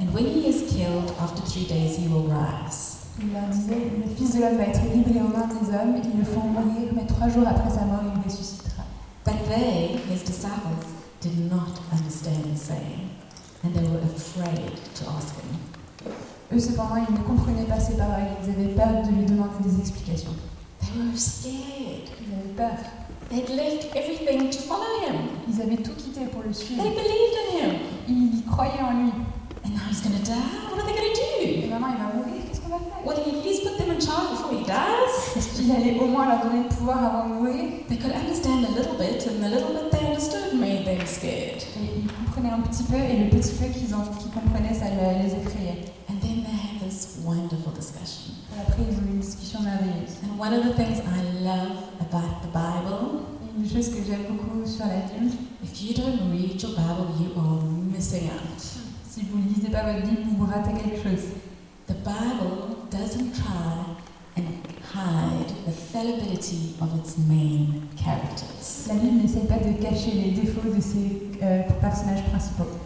And 0.00 0.14
when 0.14 0.24
he 0.24 0.48
is 0.48 0.72
killed, 0.72 1.12
after 1.20 1.42
three 1.42 1.66
days 1.66 1.98
he 1.98 2.08
will 2.08 2.26
rise. 2.26 2.94
Il 3.20 3.32
leur 3.32 3.48
disait 3.50 3.90
Le 3.98 4.14
Fils 4.14 4.36
de 4.36 4.40
l'homme 4.40 4.56
va 4.56 4.64
être 4.64 4.80
livré 4.94 5.20
aux 5.20 5.36
mains 5.36 5.48
des 5.48 5.74
hommes, 5.74 6.00
ils 6.02 6.18
le 6.18 6.24
font 6.24 6.48
mourir, 6.48 6.92
mais 6.94 7.04
trois 7.04 7.28
jours 7.28 7.46
après 7.46 7.68
sa 7.68 7.84
mort, 7.84 8.00
il 8.14 8.17
ressuscitera. 8.28 8.84
But 9.24 9.46
they, 9.48 9.98
his 10.10 10.22
disciples, 10.22 10.84
did 11.20 11.36
not 11.50 11.80
understand 11.92 12.44
the 12.44 12.56
saying, 12.56 13.10
and 13.64 13.74
they 13.74 13.82
were 13.88 14.00
afraid 14.04 14.72
to 14.94 15.02
ask 15.16 15.34
him. 15.40 15.58
Eux, 16.52 16.60
cependant, 16.60 16.96
ils 17.06 17.12
ne 17.14 17.18
comprenaient 17.26 17.66
pas 17.68 17.80
ces 17.80 17.96
paroles, 17.96 18.28
ils 18.42 18.50
avaient 18.50 18.74
peur 18.74 19.02
de 19.04 19.10
lui 19.10 19.26
demander 19.26 19.58
des 19.64 19.80
explications. 19.80 20.34
They 20.80 21.02
were 21.02 21.16
scared. 21.16 22.08
Ils 22.22 22.32
avaient 22.32 22.54
peur. 22.56 22.78
They'd 23.28 23.50
left 23.50 23.94
everything 23.94 24.48
to 24.48 24.58
follow 24.62 25.02
him. 25.06 25.16
Ils 25.48 25.60
avaient 25.60 25.76
tout 25.82 25.92
quitté 25.98 26.24
pour 26.32 26.42
le 26.42 26.52
suivre. 26.54 26.82
They 26.82 26.90
believed 26.94 27.36
in 27.42 27.58
him. 27.58 27.80
Ils 28.08 28.44
croyaient 28.50 28.80
en 28.80 29.02
lui. 29.04 29.12
And 29.66 29.74
now 29.74 29.82
he's 29.90 30.00
going 30.00 30.16
to 30.16 30.24
die? 30.24 30.70
What 30.70 30.78
are 30.80 30.86
they 30.86 30.94
going 30.96 31.12
to 31.12 31.42
Et 31.42 31.62
do? 31.62 31.68
maintenant, 31.68 31.88
il 31.92 31.98
va 31.98 32.14
mourir, 32.14 32.27
Will 33.04 33.16
he 33.24 33.30
at 33.38 33.44
least 33.44 33.62
put 33.64 33.78
them 33.78 33.90
in 33.90 34.00
charge 34.00 34.30
before 34.34 34.52
he 34.52 34.64
dies? 34.64 35.36
Est-ce 35.36 35.56
qu'il 35.56 35.70
allait 35.70 35.98
au 35.98 36.06
moins 36.06 36.26
leur 36.28 36.42
donner 36.42 36.62
le 36.64 36.68
pouvoir 36.68 36.98
avant 37.04 37.28
de 37.28 37.34
mourir? 37.34 37.86
They 37.88 37.96
could 37.98 38.12
understand 38.12 38.64
a 38.66 38.72
little 38.76 38.96
bit, 38.98 39.24
and 39.26 39.40
the 39.40 39.48
little 39.48 39.72
bit 39.72 39.90
they 39.90 40.04
understood 40.06 40.54
made 40.58 40.84
them 40.84 41.00
scared. 41.06 41.62
Et 41.78 42.02
ils 42.02 42.10
comprenaient 42.12 42.50
un 42.52 42.60
petit 42.66 42.82
peu, 42.84 42.96
et 42.98 43.16
le 43.24 43.30
petit 43.30 43.54
peu 43.54 43.66
qu'ils 43.70 43.86
qu'ils 43.88 44.32
comprenaient, 44.34 44.74
ça 44.74 44.86
le- 44.90 45.22
les 45.22 45.32
effrayait. 45.34 45.86
And 46.10 46.18
then 46.20 46.42
they 46.44 46.52
had 46.58 46.82
this 46.82 47.18
wonderful 47.24 47.72
discussion. 47.72 48.34
Et 48.56 48.60
après, 48.66 48.82
ils 48.90 48.96
ont 48.98 49.06
eu 49.06 49.14
une 49.14 49.20
discussion 49.20 49.60
merveilleuse. 49.62 50.18
And 50.26 50.34
one 50.38 50.52
of 50.52 50.64
the 50.66 50.74
things 50.74 50.98
I 51.06 51.22
love 51.44 51.86
about 52.02 52.42
the 52.42 52.50
Bible, 52.52 53.22
Et 53.46 53.62
une 53.62 53.68
chose 53.68 53.88
que 53.94 54.02
j'aime 54.04 54.26
beaucoup 54.28 54.66
sur 54.66 54.84
la 54.86 55.06
Bible, 55.06 55.32
if 55.62 55.72
you 55.80 55.94
don't 55.94 56.30
read 56.34 56.60
your 56.60 56.72
Bible, 56.74 57.08
you 57.22 57.30
are 57.38 57.62
missing 57.94 58.26
out. 58.28 58.58
si 59.08 59.22
vous 59.30 59.38
ne 59.38 59.48
lisez 59.54 59.70
pas 59.70 59.82
votre 59.82 60.02
Bible, 60.06 60.22
vous 60.36 60.46
ratez 60.46 60.72
quelque 60.76 61.02
chose. 61.02 61.24
The 62.08 62.14
Bible 62.14 62.86
doesn't 62.88 63.34
try 63.36 63.84
and 64.36 64.66
hide 64.82 65.46
the 65.66 65.72
fallibility 65.72 66.74
of 66.80 66.98
its 66.98 67.18
main 67.18 67.86
characters. 67.98 68.86
La 68.88 68.94
Bible 68.94 69.20
n'essaie 69.20 69.46
pas 69.46 69.58
de 69.58 69.74
cacher 69.74 70.12
les 70.12 70.30
défauts 70.30 70.74
de 70.74 70.80
ses 70.80 71.28
euh, 71.42 71.64
personnages 71.82 72.24
principaux. 72.30 72.78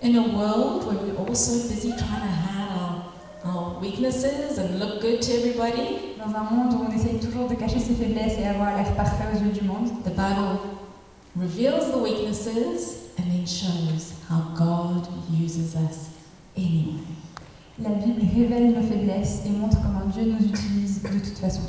In 0.00 0.16
a 0.16 0.22
world 0.22 0.86
where 0.86 0.96
we're 0.96 1.18
all 1.18 1.34
so 1.34 1.68
busy 1.68 1.90
trying 1.90 2.22
to 2.22 2.32
hide 2.32 2.70
our, 2.80 3.12
our 3.44 3.78
weaknesses 3.78 4.56
and 4.56 4.78
look 4.80 5.02
good 5.02 5.20
to 5.20 5.32
everybody, 5.32 6.16
Dans 6.18 6.34
un 6.34 6.44
monde 6.44 6.72
où 6.72 6.86
on 6.88 6.96
essaye 6.96 7.20
toujours 7.20 7.48
de 7.48 7.54
cacher 7.54 7.78
ses 7.78 7.94
faiblesses 7.94 8.38
et 8.38 8.46
avoir 8.46 8.74
l'air 8.74 8.90
parfait 8.96 9.24
aux 9.34 9.44
yeux 9.44 9.52
du 9.52 9.66
monde, 9.66 9.90
the 10.04 10.14
Bible 10.16 10.60
reveals 11.36 11.92
the 11.92 11.98
weaknesses 11.98 13.10
and 13.18 13.24
then 13.24 13.46
shows 13.46 14.14
how 14.30 14.40
God 14.56 15.06
uses 15.30 15.74
us 15.76 16.08
anyway. 16.56 17.02
La 17.82 17.90
Bible 17.90 18.22
révèle 18.34 18.74
nos 18.74 18.82
faiblesses 18.82 19.42
et 19.46 19.50
montre 19.50 19.78
comment 19.82 20.06
Dieu 20.12 20.24
nous 20.24 20.46
utilise 20.46 21.02
de 21.02 21.08
toute 21.08 21.38
façon. 21.38 21.62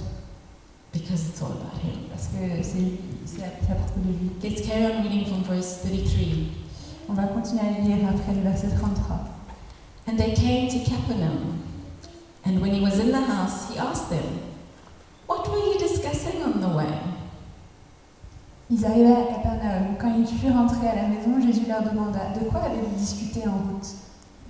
Because 0.94 1.28
it's 1.28 1.42
all 1.42 1.52
about 1.52 1.80
Him. 1.84 2.06
Parce 2.10 2.28
que 2.28 2.62
c'est 2.62 3.44
à 3.44 3.76
propos 3.76 4.00
de 4.00 4.10
lui. 4.10 4.32
Let's 4.44 4.62
carry 4.68 4.86
on 4.86 5.02
reading 5.02 5.26
from 5.26 5.42
verse 5.44 5.82
33. 5.82 6.52
On 7.10 7.14
va 7.14 7.24
continuer 7.24 7.62
à 7.62 7.82
lire 7.82 8.08
après 8.08 8.34
le 8.34 8.42
verset 8.42 8.70
33. 8.70 9.26
And 10.08 10.18
they 10.18 10.34
came 10.34 10.70
to 10.70 10.80
Capernaum. 10.90 11.64
And 12.46 12.60
when 12.62 12.74
he 12.74 12.82
was 12.82 13.00
in 13.00 13.12
the 13.12 13.22
house, 13.26 13.72
he 13.72 13.80
asked 13.80 14.10
them, 14.10 14.40
What 15.28 15.50
were 15.50 15.58
you 15.58 15.80
discussing 15.80 16.44
on 16.44 16.60
the 16.60 16.76
way? 16.76 16.94
Ils 18.70 18.86
arrivaient 18.86 19.14
à 19.14 19.34
Capernaum. 19.34 19.96
Quand 20.00 20.14
ils 20.16 20.28
furent 20.28 20.58
entrés 20.58 20.88
à 20.88 20.96
la 20.96 21.08
maison, 21.08 21.42
Jésus 21.42 21.66
leur 21.68 21.82
demanda 21.82 22.20
De 22.40 22.46
quoi 22.50 22.62
avez-vous 22.62 22.96
discuté 22.98 23.48
en 23.48 23.54
route? 23.54 23.88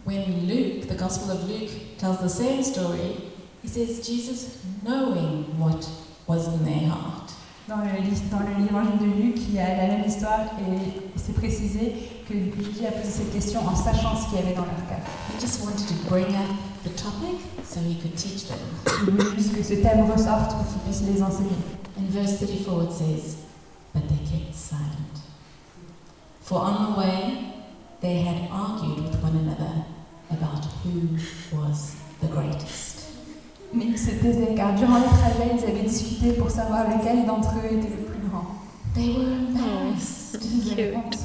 When 0.06 0.48
Luke, 0.48 0.88
the 0.90 0.96
Gospel 0.96 1.32
of 1.32 1.50
Luke, 1.50 1.72
tells 1.98 2.20
the 2.20 2.30
same 2.30 2.62
story, 2.64 3.16
he 3.62 3.68
says 3.70 4.06
Jesus 4.06 4.60
knowing 4.84 5.46
what 5.58 5.88
was 6.28 6.48
in 6.48 6.66
their 6.66 6.90
heart. 6.90 7.32
Dans 7.70 7.78
le 7.78 8.02
lis- 8.02 8.30
dans 8.30 8.40
le 8.44 8.66
l'évangile 8.66 9.00
de 9.00 9.06
Luc, 9.06 9.36
il 9.48 9.56
y 9.56 9.60
a 9.60 9.78
la 9.78 9.88
même 9.88 10.04
histoire 10.06 10.42
et 10.60 11.02
c'est 11.16 11.34
précisé 11.34 12.10
que 12.28 12.34
Jésus 12.34 12.86
a 12.86 12.92
posé 12.92 13.10
cette 13.10 13.32
question 13.32 13.62
en 13.66 13.74
sachant 13.76 14.18
ce 14.18 14.26
qu'il 14.30 14.40
y 14.40 14.42
avait 14.42 14.54
dans 14.56 14.66
leur 14.66 14.86
cœur. 14.90 15.00
He 15.34 15.40
just 15.40 15.64
wanted 15.64 15.88
to 15.88 15.94
bring 16.10 16.36
up 16.36 16.50
the 16.84 16.90
topic 17.02 17.40
so 17.64 17.80
he 17.80 17.96
could 17.96 18.16
teach 18.18 18.48
them. 18.48 18.60
Il 19.08 19.12
voulait 19.14 19.36
juste 19.38 19.56
que 19.56 19.64
ce 19.64 19.76
thème 19.76 20.12
ressorte 20.12 20.52
pour 20.52 20.66
qu'il 20.68 20.82
puisse 20.86 21.02
les 21.04 21.24
enseigner. 21.24 21.56
In 21.98 22.08
verse 22.10 22.38
34 22.40 22.84
it 22.84 22.92
says, 22.92 23.38
But 23.94 24.04
they 24.10 24.18
kept 24.30 24.54
silent. 24.54 25.22
For 26.42 26.60
on 26.60 26.92
the 26.94 27.00
way 27.00 27.38
they 28.02 28.24
had 28.24 28.50
argued 28.52 29.06
with 29.06 29.24
one 29.24 29.38
another 29.38 29.86
who 30.84 31.18
was 31.58 31.94
the 32.22 32.28
greatest. 32.28 33.00
Mais 33.74 33.86
ils 33.86 33.98
se 33.98 34.12
taisaient 34.12 34.54
car 34.56 34.76
durant 34.76 34.98
le 35.00 35.06
trajet, 35.06 35.56
ils 35.58 35.64
avaient 35.70 35.88
discuté 35.88 36.34
pour 36.34 36.50
savoir 36.52 36.86
lequel 36.90 37.26
d'entre 37.26 37.50
eux 37.58 37.78
était 37.78 37.90
le 37.90 38.04
plus 38.06 38.30
grand. 38.30 38.46
They 38.94 39.10
were 39.18 39.34
embarrassed 39.50 40.38
Cute. 40.40 40.94
honte 40.96 41.18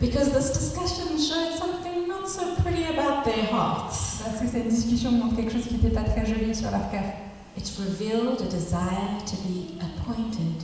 because 0.00 0.30
this 0.32 0.52
discussion 0.52 1.16
showed 1.16 1.56
something 1.56 2.06
not 2.06 2.28
so 2.28 2.42
pretty 2.62 2.84
about 2.84 3.24
their 3.24 3.46
hearts. 3.50 4.20
parce 4.22 4.40
que 4.40 4.46
cette 4.48 4.68
discussion 4.68 5.12
montre 5.12 5.36
quelque 5.36 5.52
chose 5.52 5.66
qui 5.66 5.74
n'était 5.74 5.88
pas 5.94 6.02
très 6.04 6.26
joli 6.26 6.54
sur 6.54 6.70
leur 6.70 6.90
cœur. 6.90 7.04
It 7.56 7.70
revealed 7.78 8.40
a 8.42 8.50
desire 8.50 9.16
to 9.24 9.36
be 9.46 9.78
appointed 9.80 10.62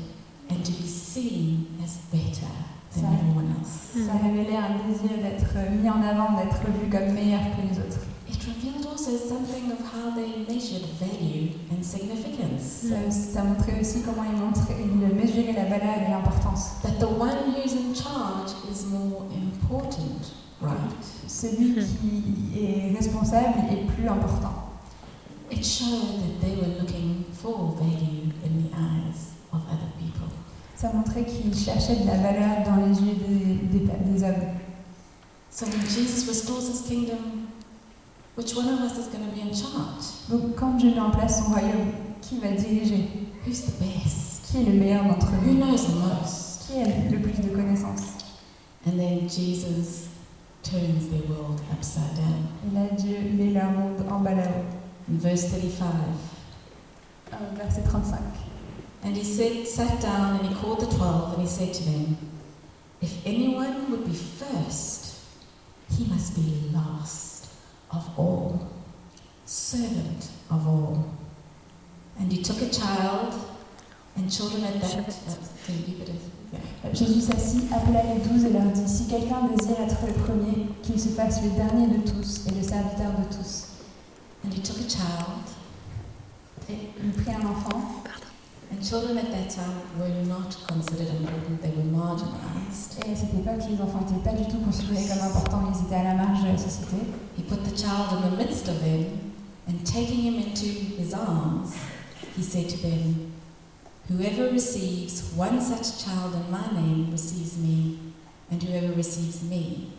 and 0.50 0.62
to 0.62 0.72
be 0.72 0.86
seen 0.88 1.66
as 1.82 1.96
better 2.12 2.50
than 2.92 3.02
Sorry. 3.02 3.14
everyone 3.14 3.54
else. 3.58 3.94
Ça 4.06 4.12
révélait 4.22 4.56
un 4.58 4.76
désir 4.86 5.16
d'être 5.22 5.54
mis 5.70 5.88
en 5.88 6.02
avant, 6.02 6.36
d'être 6.36 6.60
vu 6.82 6.90
comme 6.90 7.14
meilleur 7.14 7.40
que 7.56 7.62
les 7.62 7.78
autres. 7.78 8.00
It 8.40 8.46
revealed 8.46 8.86
also 8.86 9.16
something 9.18 9.70
of 9.70 9.80
how 9.92 10.10
they 10.16 10.46
measured 10.48 10.86
value 10.98 11.50
and 11.70 11.84
significance. 11.84 12.86
Ça, 12.88 13.10
ça 13.10 13.44
montrait 13.44 13.78
aussi 13.78 14.00
comment 14.00 14.24
ils, 14.24 14.40
montraient, 14.40 14.76
ils 14.80 15.14
mesuraient 15.14 15.52
la 15.52 15.64
valeur 15.64 15.96
et 16.06 16.10
l'importance. 16.10 16.80
That 16.82 16.98
the 16.98 17.10
one 17.10 17.52
who's 17.54 17.74
in 17.74 17.92
charge 17.94 18.52
is 18.72 18.86
more 18.86 19.26
important, 19.34 20.32
right? 20.62 20.96
Celui 21.28 21.74
qui 21.84 22.58
est 22.58 22.96
responsable 22.96 23.58
est 23.70 23.84
plus 23.94 24.08
important. 24.08 24.70
It 25.50 25.62
showed 25.62 26.22
that 26.22 26.40
they 26.40 26.56
were 26.56 26.80
looking 26.80 27.26
for 27.34 27.76
value 27.78 28.32
in 28.42 28.62
the 28.62 28.74
eyes 28.74 29.34
of 29.52 29.60
other 29.68 29.90
people. 29.98 30.28
Ça 30.76 30.90
montrait 30.94 31.26
qu'ils 31.26 31.54
cherchaient 31.54 31.96
de 31.96 32.06
la 32.06 32.16
valeur 32.16 32.64
dans 32.64 32.86
les 32.86 32.98
yeux 33.02 33.16
des, 33.16 33.78
des, 33.80 34.12
des 34.12 34.24
hommes. 34.24 34.56
So 35.50 35.66
when 35.66 35.82
Jesus 35.82 36.26
restores 36.26 36.68
his 36.70 36.88
kingdom, 36.88 37.49
which 38.40 38.54
one 38.56 38.68
of 38.70 38.80
us 38.80 38.96
is 38.96 39.08
going 39.08 39.22
to 39.28 39.34
be 39.34 39.42
in 39.42 39.52
charge? 39.52 40.26
Donc 40.30 40.56
quand 40.56 40.78
Dieu 40.78 40.94
met 40.94 41.00
en 41.00 41.10
place 41.10 41.38
son 41.44 41.52
royaume, 41.52 41.92
qui 42.22 42.38
va 42.38 42.48
diriger? 42.52 43.08
Who's 43.46 43.60
the 43.66 43.72
best? 43.78 44.50
Qui 44.50 44.58
est 44.62 44.64
le 44.64 44.72
meilleur 44.72 45.04
d'entre 45.04 45.26
Who 45.44 45.52
nous 45.52 45.58
knows 45.66 45.84
the 45.84 45.94
most? 45.96 46.66
Qui 46.66 46.80
a 46.80 46.86
le 47.10 47.18
plus 47.20 47.32
de 47.42 47.50
connaissances? 47.54 48.14
And 48.86 48.98
then 48.98 49.28
Jesus 49.28 50.08
turns 50.62 51.08
their 51.10 51.28
world 51.28 51.60
upside 51.72 52.14
down. 52.16 52.46
Et 52.66 52.74
là, 52.74 52.86
Dieu 52.96 53.18
met 53.36 53.52
leur 53.52 53.70
monde 53.72 54.02
en 54.10 54.20
bas. 54.20 54.30
In 55.10 55.18
verse 55.18 55.44
35, 55.50 55.86
Euh, 57.32 57.36
Verset 57.56 57.82
35. 57.82 58.18
and 59.04 59.16
he 59.16 59.22
said, 59.24 59.66
sat 59.66 60.00
down 60.00 60.38
and 60.40 60.48
he 60.48 60.54
called 60.54 60.80
the 60.80 60.86
twelve 60.96 61.34
and 61.34 61.42
he 61.42 61.46
said 61.48 61.72
to 61.74 61.82
them, 61.84 62.16
If 63.02 63.24
anyone 63.26 63.90
would 63.90 64.04
be 64.04 64.14
first, 64.14 65.16
he 65.96 66.04
must 66.06 66.34
be 66.34 66.70
last 66.74 66.89
of 67.92 68.18
all, 68.18 68.68
servant 69.44 70.28
of 70.50 70.66
all. 70.66 71.04
And 72.18 72.32
he 72.32 72.42
took 72.42 72.60
a 72.62 72.68
child 72.68 73.34
and 74.16 74.30
children 74.30 74.64
at 74.64 74.80
that. 74.80 75.08
Uh. 76.82 76.92
Jésus 76.92 77.20
s'assit, 77.20 77.72
appela 77.72 78.02
les 78.02 78.20
douze 78.20 78.44
et 78.44 78.52
leur 78.52 78.72
dit 78.72 78.88
Si 78.88 79.06
quelqu'un 79.06 79.46
désire 79.54 79.80
être 79.80 80.06
le 80.06 80.12
premier, 80.24 80.66
qu'il 80.82 81.00
se 81.00 81.10
fasse 81.10 81.42
le 81.42 81.50
dernier 81.50 81.86
de 81.86 82.10
tous 82.10 82.46
et 82.48 82.50
le 82.50 82.62
serviteur 82.62 83.12
de 83.12 83.36
tous. 83.36 83.66
And 84.44 84.52
he 84.52 84.60
took 84.60 84.78
a 84.78 84.88
child, 84.88 85.44
Et 86.68 86.90
il 87.02 87.12
prit 87.12 87.32
un 87.32 87.46
enfant, 87.46 88.02
and 88.70 88.84
children 88.88 89.18
at 89.18 89.30
that 89.32 89.50
time 89.50 89.80
were 89.98 90.08
not 90.26 90.56
considered 90.68 91.08
important, 91.08 91.60
they 91.62 91.70
were 91.70 91.90
marginalized. 91.90 92.98
et 93.04 93.12
à 93.12 93.16
cette 93.16 93.34
époque, 93.34 93.68
les 93.68 93.80
enfants 93.80 94.00
n'étaient 94.00 94.30
pas 94.30 94.36
du 94.36 94.44
tout 94.50 94.58
considérés 94.58 95.06
comme 95.08 95.26
importants, 95.26 95.72
ils 95.74 95.86
étaient 95.86 95.96
à 95.96 96.04
la 96.04 96.14
marge 96.14 96.42
de 96.42 96.48
la 96.48 96.58
société. 96.58 96.96
He 97.36 97.42
put 97.42 97.64
the 97.64 97.76
child 97.76 98.12
in 98.12 98.30
the 98.30 98.36
midst 98.36 98.68
of 98.68 98.80
them, 98.80 99.32
and 99.66 99.84
taking 99.84 100.20
him 100.22 100.34
into 100.36 100.66
his 100.66 101.12
arms, 101.14 101.74
he 102.36 102.42
said 102.42 102.68
to 102.68 102.76
them, 102.78 103.32
Whoever 104.08 104.50
receives 104.50 105.32
one 105.36 105.60
such 105.60 106.04
child 106.04 106.34
in 106.34 106.50
my 106.50 106.66
name 106.72 107.10
receives 107.12 107.56
me, 107.58 107.98
and 108.50 108.62
whoever 108.62 108.92
receives 108.94 109.42
me 109.42 109.92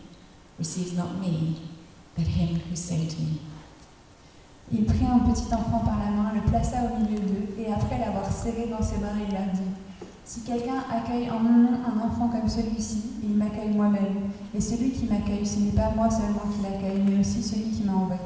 receives 0.58 0.96
not 0.96 1.18
me, 1.18 1.56
but 2.16 2.26
him 2.26 2.60
who 2.60 2.76
sent 2.76 3.18
me. 3.18 3.40
Il 4.70 4.84
prit 4.84 5.04
un 5.04 5.18
petit 5.18 5.52
enfant 5.52 5.80
par 5.80 5.98
la 5.98 6.10
main, 6.10 6.32
le 6.34 6.40
plaça 6.50 6.76
au 6.84 7.02
milieu 7.02 7.18
d'eux, 7.20 7.54
et 7.58 7.72
après 7.72 7.98
l'avoir 7.98 8.30
serré 8.32 8.68
dans 8.70 8.82
ses 8.82 8.96
bras, 8.98 9.10
il 9.26 9.32
leur 9.32 9.44
dit 9.52 10.06
Si 10.24 10.40
quelqu'un 10.42 10.82
accueille 10.90 11.30
en 11.30 11.38
mon 11.40 11.62
nom 11.70 11.78
un 11.84 12.06
enfant 12.06 12.28
comme 12.28 12.48
celui-ci, 12.48 13.02
il 13.22 13.34
m'accueille 13.36 13.70
moi-même. 13.74 14.30
Et 14.54 14.60
celui 14.60 14.92
qui 14.92 15.06
m'accueille, 15.06 15.44
ce 15.46 15.58
n'est 15.58 15.72
pas 15.72 15.90
moi 15.94 16.08
seulement 16.10 16.42
qui 16.54 16.62
l'accueille, 16.62 17.02
mais 17.04 17.20
aussi 17.20 17.42
celui 17.42 17.70
qui 17.70 17.82
m'a 17.84 17.92
envoyé. 17.94 18.20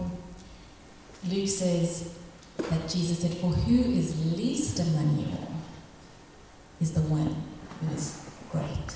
Luke 1.29 1.49
says 1.49 2.05
that 2.71 2.87
Jesus 2.89 3.21
said, 3.23 3.35
For 3.41 3.51
who 3.51 3.75
is 3.75 4.15
least 4.37 4.79
among 4.81 5.19
you 5.19 5.37
is 6.81 6.93
the 6.93 7.01
one 7.11 7.35
who 7.81 7.87
is 7.97 8.19
great. 8.53 8.95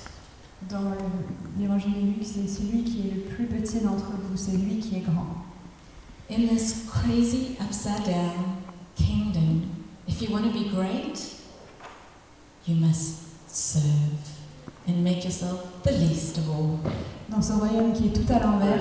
Dans 0.69 0.79
le- 0.91 1.59
l'évangile 1.59 1.93
de 1.95 1.99
Luc, 1.99 2.23
c'est 2.23 2.47
celui 2.47 2.83
qui 2.83 2.99
est 3.09 3.13
le 3.15 3.21
plus 3.21 3.47
petit 3.47 3.79
d'entre 3.81 4.11
vous, 4.11 4.37
c'est 4.37 4.51
lui 4.55 4.77
qui 4.79 4.95
est 4.97 4.99
grand. 5.01 5.25
In 6.31 6.47
this 6.47 6.89
crazy 6.89 7.57
upside 7.59 8.05
down 8.05 8.63
kingdom, 8.95 9.69
if 10.07 10.21
you 10.21 10.29
want 10.31 10.45
to 10.45 10.51
be 10.57 10.69
great, 10.69 11.19
you 12.65 12.75
must 12.75 13.49
serve 13.49 14.17
and 14.87 15.03
make 15.03 15.25
yourself 15.25 15.83
the 15.83 15.91
least 15.91 16.37
of 16.37 16.49
all. 16.49 16.79
Dans 17.29 17.41
ce 17.41 17.51
royaume 17.51 17.91
qui 17.91 18.07
est 18.07 18.13
tout 18.13 18.31
à 18.31 18.39
l'envers, 18.39 18.79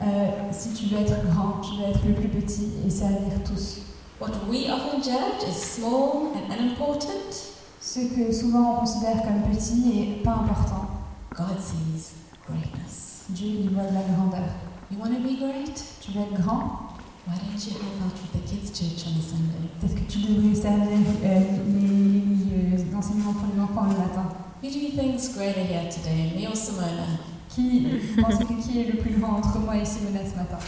euh, 0.00 0.30
si 0.52 0.74
tu 0.74 0.84
veux 0.86 1.00
être 1.00 1.24
grand, 1.24 1.60
tu 1.60 1.76
veux 1.76 1.88
être 1.88 2.04
le 2.06 2.14
plus 2.14 2.28
petit 2.28 2.68
et 2.86 2.90
servir 2.90 3.32
tous. 3.44 3.78
What 4.20 4.46
we 4.48 4.70
often 4.70 5.02
judge 5.02 5.42
as 5.44 5.60
small 5.60 6.32
and 6.36 6.52
unimportant, 6.52 7.34
Ce 7.80 7.98
que 7.98 8.32
souvent 8.32 8.74
on 8.74 8.80
considère 8.80 9.22
comme 9.22 9.42
petit 9.52 9.90
et 9.92 10.22
pas 10.22 10.34
important, 10.34 10.86
God 11.34 11.58
sees 11.58 12.12
greatness. 12.48 13.24
Dieu 13.30 13.48
y 13.48 13.68
voit 13.74 13.84
de 13.84 13.94
la 13.94 14.02
grandeur. 14.02 14.65
You 14.90 14.98
want 14.98 15.14
to 15.14 15.20
be 15.20 15.36
great? 15.36 15.74
Tu 16.00 16.12
veux 16.12 16.22
être 16.22 16.40
grand 16.40 16.92
Why 17.26 17.34
don't 17.34 17.58
you 17.66 17.72
help 17.72 18.06
out 18.06 18.12
with 18.22 18.32
the 18.34 18.48
kids' 18.48 18.70
church 18.70 19.04
on 19.08 19.18
a 19.18 19.22
Sunday? 19.22 19.68
Peut-être 19.80 19.96
que 19.96 20.12
tu 20.12 20.18
devrais 20.20 20.54
servir 20.54 20.98
euh, 21.24 21.26
euh, 21.26 21.40
les, 21.66 22.76
les 22.76 22.94
enseignements 22.94 23.32
pour 23.32 23.48
les 23.52 23.60
enfants 23.60 23.82
le 23.90 23.98
matin. 23.98 24.28
Who 24.62 24.70
do 24.70 24.78
you 24.78 24.90
think's 24.92 25.34
greater 25.34 25.60
here 25.64 25.88
today, 25.90 26.32
me 26.36 26.46
or 26.46 26.54
Simona? 26.54 27.18
Qui 27.48 27.88
pense 28.20 28.38
que 28.38 28.62
qui 28.62 28.80
est 28.80 28.92
le 28.92 28.98
plus 28.98 29.18
grand 29.18 29.38
entre 29.38 29.58
moi 29.58 29.76
et 29.76 29.84
Simona 29.84 30.20
ce 30.20 30.36
matin 30.36 30.58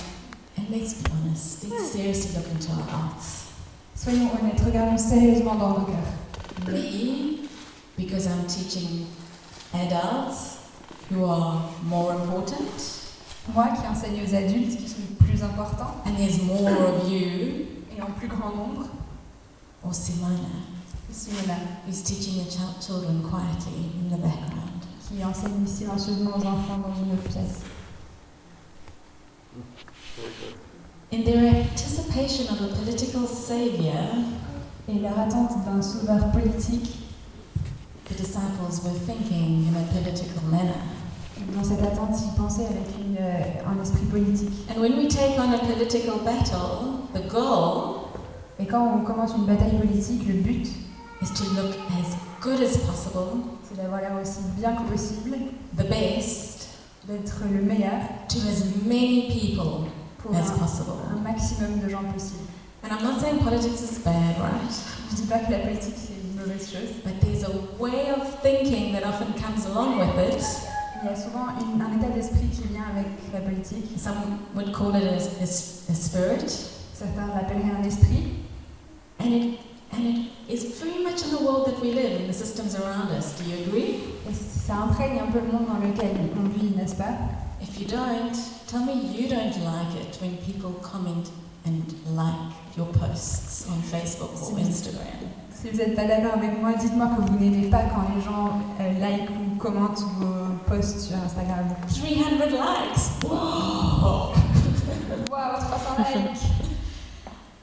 And 0.59 0.65
let's 0.69 0.95
be 0.95 1.09
honest, 1.13 1.65
let's 1.71 1.93
seriously 1.93 2.35
look 2.37 2.51
into 2.51 2.73
our 2.73 2.89
hearts. 2.91 3.47
Soyons 3.95 4.31
honnêtes, 4.33 4.61
regardons 4.67 4.99
sérieusement 4.99 5.55
dans 5.55 5.79
nos 5.79 5.87
cœurs. 5.87 6.67
Me, 6.67 7.47
because 7.97 8.27
I'm 8.27 8.45
teaching 8.49 9.07
adults 9.75 10.59
who 11.09 11.25
are 11.25 11.63
more 11.85 12.15
important, 12.15 12.98
Moi 13.55 13.69
qui 13.69 13.87
enseigne 13.87 14.21
aux 14.23 14.35
adultes 14.35 14.77
qui 14.77 14.89
sont 14.89 14.97
plus 15.19 15.43
importants 15.43 15.95
and 16.07 16.15
there's 16.17 16.43
more 16.43 16.69
of 16.69 17.11
you, 17.11 17.67
et 17.97 18.01
en 18.03 18.11
plus 18.19 18.29
grand 18.29 18.55
nombre, 18.55 18.87
or 19.85 19.93
Simona, 19.95 20.49
Simona 21.11 21.57
who's 21.87 22.03
teaching 22.03 22.45
the 22.45 22.51
ch- 22.51 22.87
children 22.87 23.23
quietly 23.23 23.91
in 24.01 24.11
the 24.15 24.21
background. 24.21 24.85
qui 25.09 25.25
enseigne 25.25 25.67
silencieusement 25.67 26.33
aux 26.37 26.45
enfants 26.47 26.79
dans 26.79 26.95
une 27.03 27.13
autre 27.15 27.29
pièce. 27.31 27.63
In 31.11 31.23
their 31.25 31.55
anticipation 31.65 32.45
of 32.53 32.61
a 32.61 32.75
political 32.77 33.27
savior, 33.27 34.25
Et 34.91 35.01
leur 35.01 35.19
attente 35.19 35.51
d'un 35.67 35.83
sauveur 35.83 36.31
politique, 36.33 36.97
the 38.09 38.15
disciples 38.15 38.81
were 38.83 38.95
thinking 39.07 39.69
in 39.69 39.75
a 39.77 39.83
political 39.93 40.43
manner. 40.51 40.81
Dans 41.57 41.65
cette 41.65 41.83
attente, 41.83 42.17
ils 42.25 42.41
pensaient 42.41 42.67
avec 42.67 42.89
une, 42.99 43.17
euh, 43.21 43.43
un 43.67 43.83
esprit 43.83 44.07
politique. 44.07 44.51
And 44.71 44.81
when 44.81 44.97
we 44.99 45.09
take 45.09 45.39
on 45.39 45.53
a 45.53 45.59
political 45.59 46.19
battle, 46.25 47.09
the 47.15 47.29
goal 47.29 48.09
Et 48.61 48.67
quand 48.67 48.97
on 48.97 49.05
commence 49.05 49.33
une 49.37 49.45
bataille 49.47 49.79
politique, 49.79 50.27
le 50.27 50.35
but, 50.35 50.67
is 51.23 51.33
to 51.35 51.45
look 51.55 51.77
as 51.93 52.17
good 52.43 52.61
as 52.61 52.77
possible, 52.79 53.43
c'est 53.63 53.77
d'avoir 53.77 54.01
l'air 54.01 54.13
aussi 54.21 54.41
bien 54.57 54.73
que 54.73 54.91
possible, 54.91 55.37
the 55.77 55.89
best, 55.89 56.69
d'être 57.07 57.43
le 57.51 57.63
meilleur 57.63 58.01
to 58.29 58.39
as 58.49 58.65
many 58.85 59.29
people 59.29 59.87
pour 60.19 60.35
as 60.35 60.51
un, 60.51 60.59
possible. 60.59 60.93
un 61.17 61.21
maximum 61.21 61.79
de 61.81 61.89
gens 61.89 62.03
possible. 62.13 62.49
And 62.83 62.91
I'm 62.93 63.05
not 63.05 63.21
saying 63.21 63.39
politics 63.45 63.81
is 63.81 63.99
bad, 64.05 64.37
right? 64.41 64.73
Je 65.11 65.17
dis 65.17 65.29
pas 65.29 65.39
que 65.39 65.53
la 65.53 65.59
politique 65.61 65.95
c'est 65.97 66.15
une 66.15 66.41
mauvaise 66.41 66.69
chose, 66.69 67.03
But 67.05 67.21
there's 67.21 67.45
a 67.45 67.53
way 67.81 68.11
of 68.11 68.41
thinking 68.43 68.93
that 68.95 69.07
often 69.07 69.33
comes 69.35 69.67
along 69.67 70.01
with 70.01 70.19
it. 70.19 70.43
Il 71.03 71.09
y 71.09 71.13
a 71.13 71.17
souvent 71.17 71.47
une- 71.61 71.81
un 71.81 71.97
état 71.99 72.09
d'esprit 72.15 72.49
qui 72.49 72.69
vient 72.73 72.85
avec 72.93 73.07
la 73.33 73.41
politique. 73.41 73.99
Some 73.99 74.39
would 74.55 74.73
call 74.73 74.95
it 74.97 75.05
a, 75.05 75.17
a, 75.17 75.45
a 75.45 75.95
spirit. 75.95 76.49
Certains 76.95 77.27
l'appelleraient 77.35 77.77
un 77.79 77.85
esprit. 77.85 78.35
And 79.21 79.27
it, 79.33 79.59
and 79.93 80.01
it 80.05 80.27
is 80.49 80.65
very 80.81 81.03
much 81.05 81.23
in 81.25 81.31
the 81.37 81.43
world 81.43 81.67
that 81.67 81.81
we 81.81 81.93
live, 81.93 82.21
in 82.21 82.27
the 82.27 82.33
systems 82.35 82.75
around 82.77 83.11
us. 83.11 83.35
Do 83.39 83.45
you 83.45 83.65
agree? 83.67 84.01
Et 84.29 84.35
ça 84.35 84.75
imprègne 84.77 85.21
un 85.21 85.31
peu 85.31 85.41
le 85.41 85.47
monde 85.53 85.67
dans 85.67 85.79
lequel 85.87 86.17
on 86.37 86.49
vit, 86.59 86.75
n'est-ce 86.77 86.95
pas 86.97 87.15
If 87.61 87.81
you 87.81 87.87
don't, 87.87 88.33
tell 88.69 88.81
me 88.85 88.93
you 89.17 89.29
don't 89.29 89.57
like 89.65 89.95
it 90.01 90.19
when 90.21 90.37
people 90.39 90.73
comment 90.83 91.25
and 91.67 91.83
like 92.15 92.53
your 92.77 92.87
posts 92.87 93.67
on 93.69 93.81
Facebook 93.83 94.31
or 94.43 94.59
Instagram. 94.59 95.29
Si 95.61 95.69
vous 95.71 95.79
n'êtes 95.79 95.97
pas 95.97 96.05
d'accord 96.05 96.35
avec 96.35 96.57
moi, 96.61 96.75
dites-moi 96.75 97.09
que 97.17 97.23
vous 97.23 97.37
n'aimez 97.37 97.69
pas 97.69 97.83
quand 97.93 98.15
les 98.15 98.23
gens 98.23 98.61
euh, 98.81 98.93
like 99.01 99.29
ou 99.29 99.57
commentent 99.57 100.05
vos 100.21 100.55
posts 100.69 101.01
sur 101.01 101.17
Instagram. 101.17 101.67
300 101.89 102.47
likes! 102.47 103.25
Whoa! 103.25 104.33
Waouh, 105.29 105.59
300 105.59 106.15
likes 106.15 106.43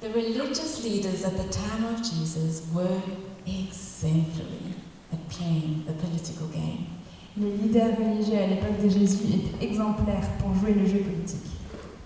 The 0.02 0.14
religious 0.14 0.84
leaders 0.84 1.24
at 1.24 1.38
the 1.38 1.50
time 1.50 1.86
of 1.86 2.02
Jesus 2.04 2.64
were 2.74 3.00
exemplary 3.48 4.76
at 5.14 5.30
playing 5.30 5.86
the 5.88 5.94
political 5.94 6.48
game. 6.48 6.88
Les 7.38 7.56
leaders 7.64 7.96
religieux 7.98 8.38
à 8.44 8.48
l'époque 8.48 8.84
de 8.84 8.90
Jésus 8.90 9.24
étaient 9.36 9.66
exemplaires 9.66 10.28
pour 10.40 10.54
jouer 10.56 10.74
le 10.74 10.86
jeu 10.86 11.00
politique. 11.00 11.48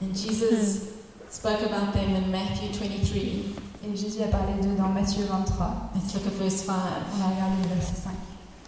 And 0.03 0.13
Jesus 0.13 0.91
spoke 1.31 1.63
about 1.63 1.93
them 1.93 2.13
in 2.13 2.31
Matthew 2.31 2.72
23. 2.74 3.68
Et 3.81 3.95
Jésus 3.95 4.21
a 4.21 4.27
parlé 4.27 4.53
d'eux 4.62 4.75
dans 4.75 4.89
Matthieu 4.89 5.24
23. 5.24 5.91
Let's 5.95 6.13
look 6.13 6.27
at 6.27 6.33
verse 6.33 6.63
5. 6.63 6.75
On 6.75 7.21
a 7.21 7.29
regardé 7.29 7.63
le 7.63 7.75
verset 7.75 7.95
5. 7.95 8.12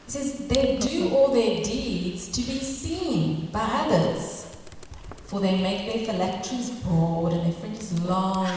It 0.07 0.11
says, 0.11 0.47
They 0.47 0.77
do 0.77 1.13
all 1.13 1.33
their 1.33 1.61
deeds 1.61 2.29
to 2.31 2.41
be 2.41 2.59
seen 2.59 3.49
by 3.51 3.59
others. 3.59 4.47
For 5.25 5.41
they 5.41 5.57
make 5.61 5.93
their 5.93 6.05
phylacteries 6.05 6.69
broad 6.83 7.33
and 7.33 7.45
their 7.45 7.53
fringes 7.53 8.01
long, 8.03 8.47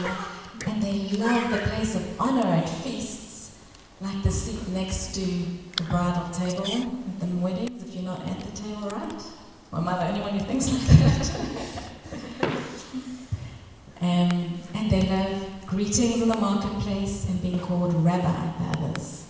and 0.67 0.81
they 0.81 1.09
love 1.17 1.51
the 1.51 1.57
place 1.57 1.95
of 1.95 2.21
honor 2.21 2.47
at 2.47 2.69
feasts, 2.69 3.57
like 3.99 4.23
the 4.23 4.31
seat 4.31 4.67
next 4.69 5.13
to 5.15 5.21
the 5.21 5.83
bridal 5.89 6.29
table 6.33 6.65
at 6.65 7.29
the 7.29 7.37
weddings, 7.37 7.83
if 7.83 7.95
you're 7.95 8.03
not 8.03 8.21
at 8.27 8.39
the 8.39 8.51
table, 8.51 8.89
right? 8.89 9.23
Or 9.71 9.79
am 9.79 9.87
I 9.87 9.97
the 9.97 10.07
only 10.07 10.21
one 10.21 10.39
who 10.39 10.45
thinks 10.45 10.71
like 10.71 10.81
that? 10.81 11.31
um, 14.01 14.59
and 14.73 14.91
they 14.91 15.01
love 15.03 15.44
greetings 15.75 16.21
in 16.21 16.29
the 16.29 16.39
marketplace 16.39 17.27
and 17.27 17.41
being 17.41 17.59
called 17.59 17.93
rabbi 17.95 18.23
by 18.57 18.79
others. 18.79 19.25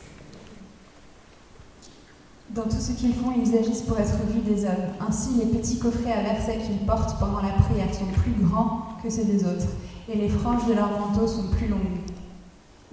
Dans 2.54 2.66
tout 2.66 2.80
ce 2.80 2.92
qu'ils 2.92 3.16
font, 3.16 3.34
ils 3.36 3.58
agissent 3.58 3.82
pour 3.82 4.00
être 4.00 4.16
vus 4.30 4.42
des 4.42 4.64
hommes. 4.64 4.94
Ainsi, 5.06 5.30
les 5.40 5.46
petits 5.46 5.80
coffrets 5.80 6.14
à 6.14 6.22
versets 6.22 6.60
qu'ils 6.60 6.86
portent 6.86 7.20
pendant 7.20 7.42
la 7.42 7.50
prière 7.50 7.92
sont 7.94 8.06
plus 8.22 8.34
grands 8.44 8.84
que 9.04 9.10
ceux 9.10 9.26
des 9.26 9.44
autres, 9.44 9.66
et 10.08 10.16
les 10.16 10.30
franges 10.30 10.68
de 10.68 10.74
leurs 10.74 10.92
manteaux 10.92 11.28
sont 11.28 11.50
plus 11.50 11.68
longues. 11.68 11.98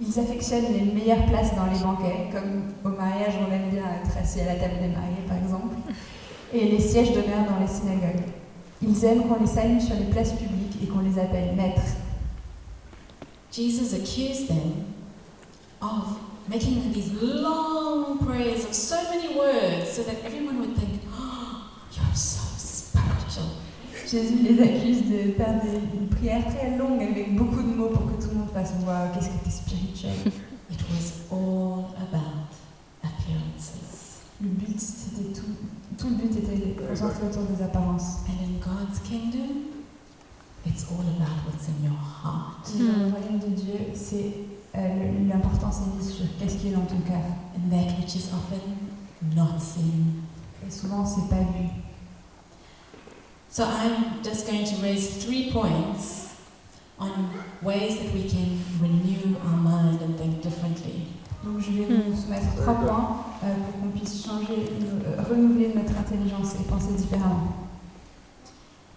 Ils 0.01 0.19
affectionnent 0.19 0.73
les 0.73 0.91
meilleures 0.91 1.25
places 1.27 1.55
dans 1.55 1.71
les 1.71 1.79
banquets, 1.79 2.31
comme 2.33 2.73
au 2.83 2.97
mariage, 2.97 3.35
on 3.39 3.53
aime 3.53 3.69
bien 3.69 3.83
être 4.01 4.17
assis 4.17 4.41
à 4.41 4.45
la 4.45 4.55
table 4.55 4.79
des 4.81 4.87
mariés, 4.87 5.23
par 5.27 5.37
exemple, 5.37 5.75
et 6.51 6.65
les 6.69 6.79
sièges 6.79 7.13
d'honneur 7.13 7.45
dans 7.47 7.59
les 7.59 7.71
synagogues. 7.71 8.25
Ils 8.81 9.05
aiment 9.05 9.27
qu'on 9.27 9.39
les 9.39 9.47
salue 9.47 9.79
sur 9.79 9.95
les 9.95 10.05
places 10.05 10.33
publiques 10.33 10.79
et 10.81 10.87
qu'on 10.87 11.01
les 11.01 11.19
appelle 11.19 11.55
maîtres. 11.55 12.02
Jesus 13.53 13.93
accused 13.93 14.47
them 14.47 14.95
of 15.79 16.17
making 16.49 16.91
these 16.91 17.13
long 17.21 18.17
prayers 18.17 18.65
of 18.65 18.73
so 18.73 18.99
many 19.11 19.37
words 19.37 19.91
so 19.91 20.01
that 20.01 20.25
everyone 20.25 20.59
would 20.59 20.75
think, 20.75 21.01
oh, 21.13 21.69
you're 21.91 22.15
so 22.15 22.41
spiritual. 22.57 23.51
Jésus 24.07 24.41
les 24.41 24.59
accuse 24.59 25.03
de 25.03 25.33
faire 25.33 25.61
des, 25.61 25.75
une 25.95 26.09
prière 26.09 26.43
très 26.45 26.75
longue 26.77 26.99
avec 27.03 27.35
beaucoup 27.35 27.61
de 27.61 27.75
mots 27.75 27.89
pour 27.89 28.07
que 28.07 28.23
tout 28.23 28.29
le 28.31 28.39
monde 28.39 28.49
fasse 28.51 28.71
Waouh, 28.87 29.13
qu'est-ce 29.13 29.29
que 29.29 29.43
t'es 29.43 29.51
spirituel 29.51 30.33
It 30.71 30.81
was 30.89 31.21
all 31.31 31.93
about 31.97 32.49
appearances. 33.03 34.21
Le 34.41 34.49
but, 34.49 34.79
c'était 34.79 35.31
tout. 35.31 35.45
Tout 35.95 36.09
le 36.09 36.15
but 36.15 36.35
était 36.35 36.75
concentré 36.87 37.27
autour 37.27 37.43
des 37.43 37.63
apparences. 37.63 38.23
And 38.27 38.43
in 38.43 38.59
God's 38.59 38.97
kingdom, 39.07 39.72
it's 40.65 40.85
all 40.91 41.01
about 41.01 41.45
what's 41.45 41.67
in 41.67 41.83
your 41.83 41.93
heart. 41.97 42.69
Et 42.75 42.79
Dans 42.79 43.05
le 43.05 43.11
royaume 43.11 43.39
de 43.39 43.55
Dieu, 43.55 43.79
c'est 43.93 44.33
euh, 44.75 44.79
le- 44.79 45.27
l'importance 45.29 45.77
est 45.79 45.97
mise 45.97 46.13
sur 46.15 46.25
qu'est-ce 46.39 46.57
qui 46.57 46.69
est 46.69 46.71
dans 46.71 46.85
ton 46.85 46.99
cœur. 47.07 47.25
And 47.55 47.69
that 47.69 47.99
which 47.99 48.15
is 48.15 48.29
often 48.33 48.61
not 49.35 49.59
seen. 49.59 50.23
Et 50.65 50.71
souvent, 50.71 51.05
c'est 51.05 51.27
pas 51.29 51.41
vu. 51.41 51.69
So 53.49 53.63
I'm 53.65 54.23
just 54.23 54.47
going 54.47 54.63
to 54.65 54.75
raise 54.81 55.23
three 55.25 55.51
points 55.51 56.29
on 56.99 57.09
ways 57.61 57.97
that 57.97 58.13
we 58.13 58.23
can 58.27 58.57
renew 58.81 59.35
our 59.45 59.57
mind 59.57 60.01
and 60.01 60.17
think 60.17 60.41
differently. 60.41 61.07
Donc, 61.43 61.59
je 61.59 61.71
vais 61.71 61.85
vous 61.85 62.15
soumettre 62.19 62.55
trois 62.55 62.73
points 62.75 63.17
euh, 63.43 63.53
pour 63.55 63.81
qu'on 63.81 63.97
puisse 63.97 64.25
changer, 64.25 64.69
euh, 64.81 65.21
renouveler 65.29 65.73
notre 65.75 65.91
intelligence 65.99 66.55
et 66.59 66.63
penser 66.63 66.93
différemment. 66.97 67.51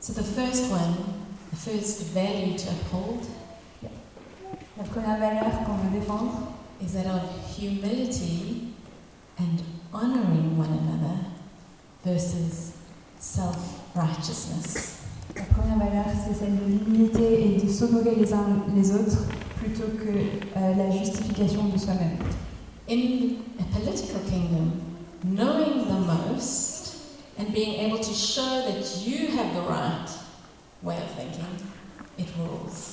So 0.01 0.13
the 0.13 0.23
first 0.23 0.71
one, 0.71 0.95
the 1.51 1.57
first 1.57 2.03
value 2.13 2.57
to 2.57 2.69
uphold 2.71 3.27
La 4.79 4.85
première 4.85 5.19
valeur 5.19 5.65
qu'on 5.65 5.77
veut 5.77 5.99
défendre, 5.99 6.53
is 6.83 6.93
that 6.93 7.07
of 7.07 7.23
humility 7.57 8.75
and 9.39 9.63
honoring 9.91 10.59
one 10.59 10.69
another 10.69 11.17
versus 12.05 12.73
self-righteousness. 13.19 14.99
la 15.35 15.45
première 15.45 15.79
valeur, 15.79 16.05
c'est 16.15 16.35
celle 16.35 16.57
de 16.57 16.65
l'humilité 16.67 17.57
et 17.57 17.63
de 17.63 17.69
s'honorer 17.71 18.17
les 18.17 18.35
uns 18.35 18.65
les 18.75 18.93
autres 18.93 19.25
plutôt 19.57 19.89
que 19.97 20.11
euh, 20.59 20.75
la 20.75 20.91
justification 20.91 21.69
de 21.69 21.79
soi-même. 21.79 22.19
In 22.89 23.37
a 23.59 23.65
political 23.79 24.21
kingdom, 24.29 24.73
knowing 25.25 25.87
the 25.87 26.01
most 26.07 26.97
and 27.39 27.51
being 27.55 27.81
able 27.81 27.99
to 27.99 28.13
show 28.13 28.63
that 28.69 29.07
you 29.07 29.29
have 29.29 29.55
the 29.55 29.63
right 29.63 30.26
way 30.83 30.97
of 30.97 31.11
thinking, 31.17 31.45
it 32.19 32.27
rules. 32.39 32.93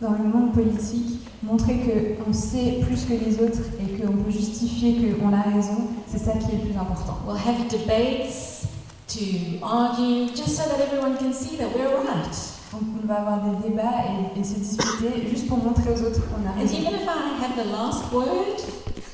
Dans 0.00 0.12
le 0.12 0.24
monde 0.24 0.52
politique, 0.52 1.20
montrer 1.42 2.16
qu'on 2.24 2.32
sait 2.32 2.80
plus 2.84 3.04
que 3.04 3.12
les 3.24 3.40
autres 3.40 3.60
et 3.80 3.98
qu'on 4.00 4.12
peut 4.12 4.30
justifier 4.30 5.12
qu'on 5.14 5.32
a 5.32 5.42
raison, 5.42 5.88
c'est 6.08 6.18
ça 6.18 6.32
qui 6.32 6.52
est 6.54 6.58
le 6.58 6.68
plus 6.70 6.76
important. 6.78 7.18
We'll 7.26 7.36
have 7.38 7.68
debates 7.68 8.66
to 9.08 9.20
argue 9.64 10.28
just 10.34 10.56
so 10.56 10.64
that 10.68 10.80
everyone 10.82 11.16
can 11.16 11.32
see 11.32 11.56
that 11.56 11.68
we're 11.74 11.94
right. 12.04 12.36
Donc 12.72 12.82
on 13.02 13.06
va 13.06 13.14
avoir 13.20 13.38
des 13.42 13.68
débats 13.68 14.02
et, 14.36 14.40
et 14.40 14.44
se 14.44 14.54
disputer 14.54 15.28
juste 15.30 15.46
pour 15.46 15.58
montrer 15.58 15.90
aux 15.90 16.02
autres 16.02 16.20
qu'on 16.28 16.44
a 16.44 16.50
And 16.52 16.60
raison. 16.60 16.76
even 16.76 16.94
if 16.94 17.06
I 17.08 17.40
have 17.44 17.56
the 17.56 17.70
last 17.70 18.12
word, 18.12 18.60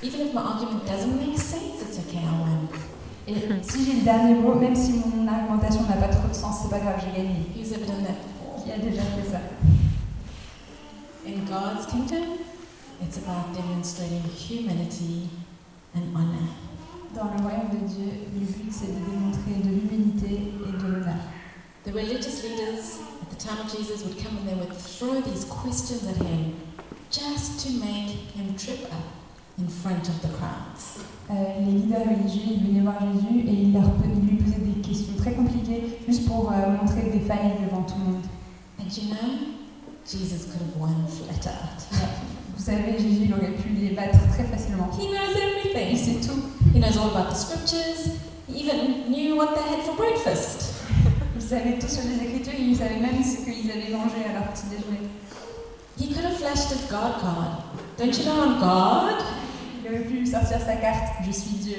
even 0.02 0.20
if 0.28 0.32
my 0.34 0.40
argument 0.40 0.86
doesn't 0.86 1.14
make 1.20 1.38
sense, 1.38 1.89
Et 3.30 3.62
si 3.62 3.84
j'ai 3.84 3.92
le 4.00 4.00
dernier 4.00 4.34
mot, 4.34 4.56
même 4.56 4.74
si 4.74 4.94
mon 4.94 5.28
argumentation 5.28 5.82
n'a 5.82 5.94
pas 5.94 6.08
trop 6.08 6.26
de 6.26 6.34
sens, 6.34 6.62
c'est 6.62 6.70
pas 6.70 6.80
grave, 6.80 6.96
j'ai 6.98 7.16
gagné. 7.16 7.46
Done 7.54 8.02
that 8.02 8.18
before? 8.26 8.64
Qui 8.64 8.72
a 8.72 8.78
déjà 8.78 9.02
fait 9.02 9.30
ça 9.30 9.38
In 11.24 11.44
God's 11.46 11.86
kingdom, 11.86 12.38
it's 13.00 13.18
about 13.18 13.54
demonstrating 13.54 14.22
humility 14.24 15.28
and 15.94 16.12
honor. 16.12 16.48
Dans 17.14 17.30
le 17.36 17.42
royaume 17.42 17.70
de 17.70 17.86
Dieu, 17.86 18.10
le 18.34 18.40
but 18.40 18.72
c'est 18.72 18.88
de 18.88 18.98
démontrer 19.08 19.62
de 19.62 19.68
l'humilité 19.68 20.52
et 20.66 20.72
de 20.72 20.82
l'honneur. 20.82 21.22
The 21.84 21.92
religious 21.92 22.42
leaders 22.42 22.98
at 23.22 23.30
the 23.30 23.36
time 23.38 23.60
of 23.64 23.70
Jesus 23.70 24.04
would 24.04 24.18
come 24.18 24.38
and 24.38 24.48
they 24.48 24.54
would 24.54 24.74
throw 24.74 25.20
these 25.20 25.44
questions 25.44 26.02
at 26.08 26.16
him 26.16 26.54
just 27.12 27.64
to 27.64 27.72
make 27.78 28.34
him 28.34 28.56
trip 28.56 28.84
up 28.92 29.19
in 29.60 29.68
front 29.68 30.08
of 30.08 30.20
the 30.22 30.28
crowds. 30.38 31.04
Euh, 31.30 31.34
les 31.64 31.72
leaders 31.72 32.00
religieux, 32.04 32.56
ils 32.58 32.66
venaient 32.66 32.80
voir 32.80 32.96
Jésus 33.00 33.46
et 33.46 33.52
ils, 33.52 33.72
leur, 33.72 33.84
ils 34.04 34.26
lui 34.28 34.36
posaient 34.36 34.58
des 34.58 34.80
questions 34.80 35.14
très 35.16 35.32
compliquées 35.32 35.98
juste 36.08 36.26
pour 36.26 36.50
euh, 36.50 36.54
montrer 36.80 37.10
des 37.10 37.20
failles 37.20 37.54
devant 37.64 37.82
tout 37.82 37.94
le 38.04 38.12
monde. 38.12 38.22
And 38.80 38.88
you 38.90 39.10
know, 39.14 39.54
Jesus 40.04 40.46
could 40.50 40.62
have 40.62 40.76
won 40.80 41.06
flat 41.06 41.46
out. 41.50 41.78
Vous 42.56 42.64
savez, 42.64 42.98
Jésus 42.98 43.26
il 43.26 43.32
aurait 43.32 43.52
pu 43.52 43.68
les 43.70 43.90
battre 43.90 44.18
très 44.34 44.44
facilement. 44.44 44.88
He 44.98 45.06
knows 45.08 45.32
Il 45.34 45.76
everything. 45.76 45.96
sait 45.96 46.26
tout. 46.26 46.40
He 46.74 46.80
knows 46.80 46.96
all 46.98 47.10
about 47.16 47.30
the 47.30 47.36
scriptures. 47.36 48.18
He 48.48 48.64
even 48.64 49.08
knew 49.10 49.36
what 49.36 49.54
they 49.54 49.62
had 49.62 49.82
for 49.84 49.94
breakfast. 49.96 50.74
Il 51.36 51.42
savait 51.42 51.78
tout 51.78 51.88
sur 51.88 52.02
les 52.04 52.26
Écritures 52.26 52.54
il 52.58 52.76
savait 52.76 52.98
même 53.00 53.22
ce 53.24 53.44
qu'ils 53.44 53.70
avaient 53.70 53.90
mangé 53.92 54.24
à 54.28 54.32
leur 54.34 54.48
petit 54.52 54.66
déjeuner. 54.68 55.08
He 55.98 56.12
could 56.12 56.24
have 56.24 56.36
flashed 56.36 56.70
his 56.70 56.82
God 56.90 57.20
card. 57.20 57.62
Don't 57.96 58.16
you 58.16 58.24
know 58.24 58.42
I'm 58.42 58.58
God? 58.60 59.22
Aurait 59.90 60.04
pu 60.04 60.24
sortir 60.24 60.60
sa 60.60 60.76
carte 60.76 61.14
Je 61.26 61.32
suis 61.32 61.56
Dieu. 61.56 61.76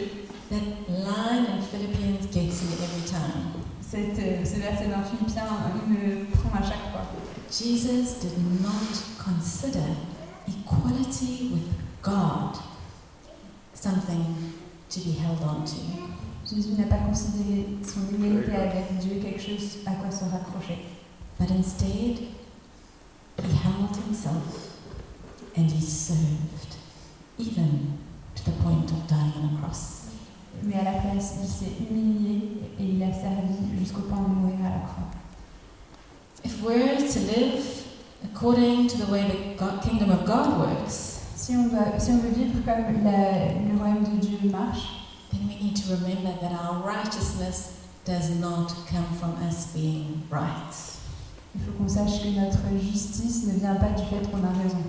That 0.50 0.58
line 0.90 1.46
in 1.48 1.62
Philippians 1.62 2.28
gets 2.30 2.62
me 2.62 2.74
every 2.84 3.10
time. 3.10 3.54
Cette, 3.80 4.20
euh, 4.20 4.44
ce 4.44 4.60
verset 4.60 4.88
dans 4.88 5.02
Philippiens 5.02 5.48
il 5.88 5.94
me 5.94 6.26
prend 6.26 6.60
à 6.60 6.62
chaque 6.62 6.92
fois. 6.92 7.08
Jesus 7.50 8.20
did 8.20 8.38
not 8.62 9.00
consider 9.18 9.86
equality 10.46 11.52
with 11.54 11.72
God 12.02 12.58
something 13.74 14.36
to 14.90 15.00
be 15.00 15.14
held 15.18 15.40
on 15.44 15.64
to. 15.64 15.78
Jésus 16.54 16.74
n'a 16.78 16.88
pas 16.88 17.04
considéré 17.08 17.66
son 17.82 18.14
égalité 18.14 18.56
avec 18.58 18.98
Dieu 19.00 19.22
quelque 19.22 19.40
chose 19.40 19.78
à 19.86 19.92
quoi 19.92 20.12
se 20.12 20.26
raccrocher. 20.26 20.80
But 21.40 21.50
instead, 21.50 22.20
he 23.38 23.56
humbled 23.64 23.96
himself 24.06 24.76
and 25.56 25.72
he 25.72 25.82
served, 25.82 26.76
even 27.42 27.98
to 28.36 28.44
the 28.46 28.52
point 28.64 28.90
of 28.92 29.08
dying 29.08 29.34
on 29.38 29.56
a 29.58 29.62
cross. 29.62 29.98
mais 30.64 30.76
à 30.76 30.84
la 30.84 30.92
place, 31.00 31.36
il 31.42 31.48
s'est 31.50 31.72
humilié 31.90 32.42
et 32.80 32.84
il 32.84 33.04
a 33.04 33.12
servi 33.12 33.80
jusqu'au 33.80 34.02
point 34.02 34.20
de 34.22 34.28
mourir 34.34 34.60
à 34.66 34.70
la 34.70 34.80
croix. 34.86 35.10
If 36.44 36.62
we're 36.64 36.98
to 36.98 37.20
live 37.20 37.84
according 38.24 38.88
to 38.90 38.98
the 38.98 39.10
way 39.12 39.24
the 39.28 39.58
God, 39.60 39.82
kingdom 39.82 40.12
of 40.12 40.26
God 40.26 40.58
works, 40.60 41.20
Si 41.36 41.56
on, 41.56 41.70
veut, 41.70 41.98
si 42.00 42.12
on 42.12 42.18
veut 42.20 42.30
vivre 42.30 42.60
comme 42.64 43.04
la- 43.04 43.54
le 43.54 43.78
royaume 43.80 44.04
de 44.04 44.20
Dieu 44.26 44.50
marche, 44.52 45.08
then 45.32 45.48
we 45.48 45.56
need 45.60 45.76
to 45.76 45.90
remember 45.96 46.32
that 46.40 46.52
our 46.52 46.84
righteousness 46.86 47.72
does 48.06 48.30
not 48.40 48.68
come 48.88 49.06
from 49.20 49.34
us 49.50 49.68
being 49.74 50.22
right. 50.30 50.72
il 51.56 51.62
faut 51.62 51.72
qu'on 51.78 51.90
sache 51.90 52.22
que 52.22 52.30
notre 52.30 52.60
justice 52.80 53.48
ne 53.48 53.60
vient 53.60 53.76
pas 53.76 53.90
du 53.90 54.04
fait 54.06 54.30
qu'on 54.30 54.44
a 54.44 54.52
raison. 54.64 54.84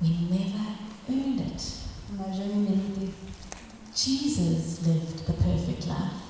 We 0.00 0.10
never 0.30 0.64
earned 1.10 1.40
it. 1.40 1.62
On 2.12 2.16
n'a 2.28 2.32
jamais 2.32 2.54
mérité. 2.68 3.12
Jesus 3.94 4.82
lived 4.86 5.24
the 5.26 5.32
perfect 5.32 5.86
life. 5.86 6.20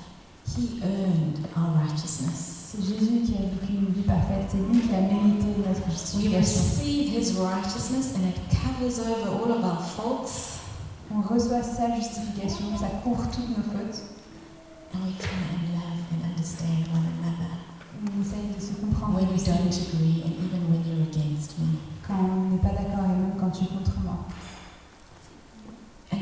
He 0.57 0.81
earned 0.83 1.47
our 1.57 1.75
righteousness. 1.83 2.59
C'est 2.75 2.83
Jésus 2.83 3.21
qui 3.27 3.35
a 3.35 3.43
vécu 3.43 3.75
une 3.75 3.93
vie 3.93 4.03
parfaite, 4.03 4.47
c'est 4.51 4.59
lui 4.59 4.81
qui 4.81 4.95
a 4.95 5.01
mérité 5.03 5.45
notre 5.61 5.87
We 5.87 5.91
justification. 5.93 6.39
receive 6.41 7.13
his 7.13 7.33
righteousness 7.39 8.15
and 8.17 8.29
it 8.29 8.37
covers 8.51 8.99
over 8.99 9.29
all 9.29 9.53
of 9.53 9.63
our 9.65 9.81
faults 9.83 10.59
On 11.15 11.21
reçoit 11.21 11.63
sa 11.63 11.95
justification, 11.95 12.77
ça 12.81 12.89
couvre 13.05 13.25
toutes 13.31 13.51
nos 13.51 13.63
fautes. 13.63 14.03
and 14.95 14.99
we 15.05 15.13
can 15.21 15.77
love 15.77 16.01
and 16.13 16.25
understand 16.33 16.89
one 16.93 17.05
another 17.21 17.53
On 18.01 18.21
essaye 18.23 18.49
de 18.57 18.61
se 18.61 18.73
comprendre 18.81 19.17
when 19.21 19.29
we 19.29 19.43
don't 19.45 19.69
agree 19.69 20.23
and 20.25 20.33
even 20.41 20.63
when 20.73 20.81
you're 20.89 21.05
against 21.13 21.59
me. 21.59 21.77
quand 22.07 22.15
on 22.17 22.51
n'est 22.51 22.63
pas 22.63 22.73
d'accord 22.73 23.05
et 23.05 23.17
même 23.21 23.37
quand 23.39 23.51
tu 23.51 23.65
es 23.65 23.69
contre 23.69 23.93
moi. 24.03 24.25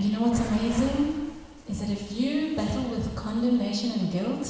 And 0.00 0.08
you 0.08 0.16
know 0.16 0.24
what's 0.28 0.40
amazing? 0.40 1.36
Is 1.68 1.80
that 1.80 1.90
if 1.90 2.10
you 2.10 2.56
battle 2.56 2.88
with 2.88 3.14
condemnation 3.14 3.92
and 4.00 4.10
guilt, 4.10 4.48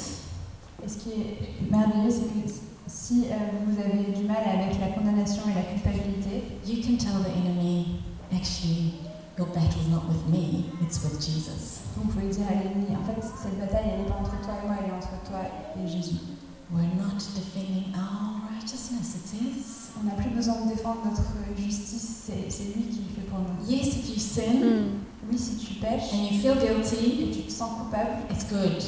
Et 0.81 0.87
ce 0.87 0.97
qui 0.97 1.11
est 1.11 1.69
merveilleux, 1.69 2.09
c'est 2.09 2.31
que 2.31 2.47
si 2.87 3.25
euh, 3.25 3.35
vous 3.67 3.77
avez 3.77 4.17
du 4.17 4.23
mal 4.23 4.47
avec 4.47 4.79
la 4.79 4.87
condamnation 4.95 5.43
et 5.51 5.53
la 5.53 5.63
culpabilité, 5.63 6.55
you 6.65 6.81
can 6.81 6.95
tell 6.95 7.19
the 7.21 7.35
enemy, 7.35 7.99
actually, 8.33 8.93
your 9.37 9.47
battle's 9.47 9.89
not 9.89 10.07
with 10.07 10.25
me, 10.31 10.71
it's 10.81 11.03
with 11.03 11.19
Jesus. 11.19 11.83
vous 11.97 12.07
pouvez 12.07 12.29
dire 12.29 12.47
à 12.47 12.55
l'ennemi, 12.55 12.95
en 12.95 13.03
fait, 13.03 13.19
cette 13.21 13.59
bataille, 13.59 13.91
elle 13.91 14.03
n'est 14.03 14.09
pas 14.09 14.19
entre 14.21 14.39
toi 14.39 14.53
et 14.63 14.65
moi, 14.65 14.77
elle 14.79 14.89
est 14.89 14.95
entre 14.95 15.19
toi 15.27 15.43
et 15.75 15.85
Jésus. 15.85 16.23
We're 16.71 16.87
not 16.95 17.19
defending 17.35 17.91
our 17.93 18.47
righteousness, 18.55 19.17
it's 19.19 19.33
His. 19.33 19.91
On 19.99 20.05
n'a 20.05 20.13
plus 20.13 20.29
besoin 20.29 20.61
de 20.63 20.69
défendre 20.69 21.01
notre 21.03 21.61
justice, 21.61 22.23
c'est 22.25 22.49
c'est 22.49 22.73
lui 22.73 22.83
qui 22.85 23.03
le 23.09 23.13
fait 23.13 23.27
pour 23.29 23.39
nous. 23.39 23.69
Yes, 23.69 23.97
if 23.97 24.07
you 24.07 24.17
sin 24.17 25.00
Oui, 25.29 25.37
si 25.37 25.55
tu 25.57 25.73
pêches. 25.75 26.13
And 26.13 26.23
you 26.23 26.39
feel 26.41 26.55
guilty, 26.55 27.23
et 27.23 27.31
tu 27.31 27.41
te 27.43 27.51
sens 27.51 27.71
coupable, 27.77 28.23
it's 28.29 28.45
good. 28.45 28.81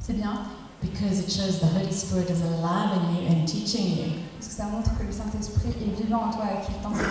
C'est 0.00 0.14
bien, 0.14 0.46
because 0.80 1.20
it 1.20 1.30
shows 1.30 1.58
the 1.58 1.66
Holy 1.66 1.92
Spirit 1.92 2.30
is 2.30 2.42
alive 2.42 2.92
in 2.96 3.16
you 3.16 3.28
and 3.28 3.46
teaching 3.46 3.96
you. 3.96 4.12
parce 4.38 4.48
que 4.48 4.54
ça 4.54 4.64
montre 4.66 4.96
que 4.96 5.04
le 5.04 5.12
Saint-Esprit 5.12 5.74
est 5.80 6.02
vivant 6.02 6.26
en 6.26 6.30
toi 6.30 6.44
et 6.52 6.64
qu'il 6.64 6.74
t'enseigne. 6.76 7.06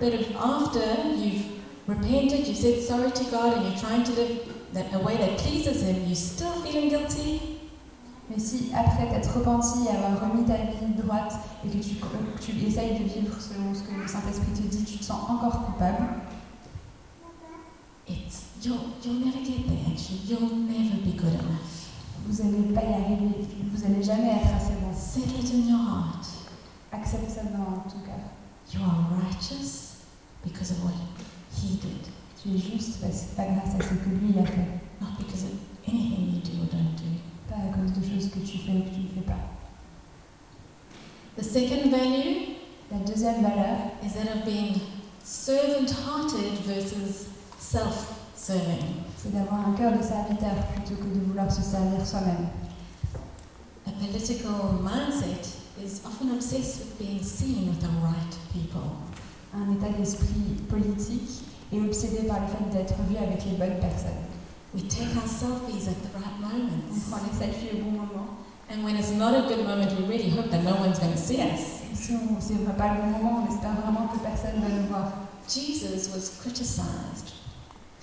But 0.00 0.14
if 0.14 0.34
after 0.36 1.16
you've 1.16 1.44
repented, 1.86 2.46
you 2.46 2.54
said 2.54 2.82
sorry 2.82 3.10
to 3.12 3.24
God, 3.30 3.58
and 3.58 3.64
you're 3.64 3.78
trying 3.78 4.04
to 4.04 4.12
live 4.12 4.40
that, 4.72 4.86
a 4.94 4.98
way 4.98 5.16
that 5.18 5.36
pleases 5.38 5.82
Him, 5.82 6.06
you're 6.06 6.14
still 6.14 6.52
feeling 6.64 6.88
guilty, 6.88 7.40
Mais 8.30 8.38
si 8.38 8.70
après 8.72 9.08
t'être 9.08 9.36
repenti 9.36 9.80
et 9.84 9.96
avoir 9.96 10.30
remis 10.30 10.44
ta 10.44 10.54
vie 10.54 10.94
droite 10.96 11.34
et 11.64 11.68
que 11.68 11.82
tu, 11.82 11.96
que 11.96 12.40
tu 12.40 12.66
essayes 12.66 12.98
de 12.98 13.04
vivre 13.04 13.34
selon 13.38 13.74
ce 13.74 13.82
que 13.82 14.00
le 14.00 14.08
Saint-Esprit 14.08 14.52
te 14.54 14.62
dit, 14.62 14.84
tu 14.84 14.98
te 14.98 15.04
sens 15.04 15.28
encore 15.28 15.66
coupable, 15.66 16.04
it's 18.06 18.44
you'll 18.62 18.94
you'll 19.02 19.24
never 19.24 19.38
get 19.38 19.66
there. 19.66 19.92
Actually, 19.92 20.20
you'll 20.26 20.56
never 20.56 20.96
be 21.02 21.12
good 21.12 21.34
enough. 21.34 21.88
vous 22.26 22.42
n'allez 22.42 22.72
pas 22.72 22.82
y 22.82 22.92
arriver, 22.92 23.46
vous 23.72 23.82
n'allez 23.82 24.02
jamais 24.02 24.28
être 24.28 24.54
assez 24.54 24.74
bon. 24.80 24.92
Settle 24.94 25.40
it 25.44 25.52
in 25.54 25.68
your 25.68 25.78
heart. 25.78 26.26
Accepte 26.92 27.30
ça 27.30 27.42
dans 27.42 27.80
ton 27.90 27.98
cœur. 28.04 28.30
You 28.72 28.80
are 28.82 29.06
righteous 29.22 30.04
because 30.44 30.70
of 30.70 30.84
what 30.84 30.92
He 31.54 31.76
did, 31.76 32.08
Tu 32.42 32.50
es 32.50 32.58
juste 32.58 33.00
parce 33.00 33.22
que 33.26 33.36
pas 33.36 33.44
grâce 33.44 33.74
à 33.74 33.82
ce 33.82 33.94
que 33.94 34.08
lui 34.10 34.38
a 34.38 34.44
fait, 34.44 34.80
not 35.00 35.16
because 35.18 35.44
of 35.44 35.50
anything 35.86 36.34
you 36.34 36.40
do 36.40 36.62
or 36.62 36.68
don't 36.72 36.96
do. 36.96 37.10
pas 37.48 37.56
à 37.56 37.72
cause 37.72 37.92
de 37.92 38.02
choses 38.02 38.30
que 38.30 38.38
tu 38.40 38.58
fais 38.58 38.72
ou 38.72 38.82
que 38.82 38.94
tu 38.94 39.00
ne 39.02 39.08
fais 39.14 39.26
pas. 39.26 39.38
The 41.36 41.42
second 41.44 41.90
value 41.90 42.52
La 42.92 42.98
deuxième 42.98 43.40
valeur, 43.40 43.78
is 44.04 44.12
that 44.12 44.36
of 44.36 44.44
being 44.44 44.78
servant-hearted 45.24 46.58
versus 46.66 47.28
self-serving. 47.72 49.00
c'est 49.16 49.32
d'avoir 49.32 49.68
un 49.68 49.72
cœur 49.72 49.96
de 49.96 50.02
serviteur 50.02 50.52
plutôt 50.74 51.00
que 51.00 51.08
de 51.08 51.24
vouloir 51.24 51.50
se 51.50 51.62
servir 51.62 52.04
soi-même. 52.06 52.48
A 53.86 53.90
political 53.92 54.76
mindset 54.84 55.56
is 55.82 56.02
often 56.04 56.32
obsessed 56.32 56.80
with 56.84 56.98
being 56.98 57.22
seen 57.22 57.68
with 57.70 57.80
the 57.80 57.88
right 58.04 58.34
people. 58.52 59.00
Un 59.54 59.72
état 59.72 59.88
d'esprit 59.96 60.60
politique 60.68 61.44
est 61.72 61.80
obsédé 61.80 62.28
par 62.28 62.40
le 62.40 62.46
fait 62.48 62.76
d'être 62.76 62.94
vu 63.08 63.16
avec 63.16 63.44
les 63.46 63.56
bonnes 63.56 63.80
personnes. 63.80 64.28
We 64.74 64.82
take 64.88 65.16
our 65.16 65.26
selfies 65.26 65.88
at 65.88 65.96
the 66.04 66.12
right 66.12 66.36
On 66.36 66.48
moments. 66.48 67.00
prend 67.10 67.20
les 67.24 67.38
selfies 67.38 67.80
au 67.80 67.84
bon 67.84 67.90
moment. 67.92 68.28
And 68.70 68.84
when 68.84 68.96
it's 68.96 69.12
not 69.12 69.34
a 69.34 69.48
good 69.48 69.64
moment, 69.66 69.88
we 69.98 70.06
really 70.06 70.30
hope 70.30 70.50
that 70.50 70.62
no 70.62 70.76
one's 70.76 70.98
going 70.98 71.12
to 71.12 71.18
see 71.18 71.40
us. 71.40 71.80
Si 71.94 72.12
on 72.12 72.38
c'est 72.40 72.54
pas 72.76 72.94
le 72.94 73.00
bon 73.00 73.18
moment, 73.18 73.44
on 73.46 73.54
espère 73.54 73.74
vraiment 73.80 74.08
que 74.08 74.18
personne 74.18 74.60
ne 74.60 74.62
va 74.62 74.68
nous 74.68 74.88
voir. 74.88 75.12
Jesus 75.48 76.08
was 76.14 76.38
criticized 76.40 77.41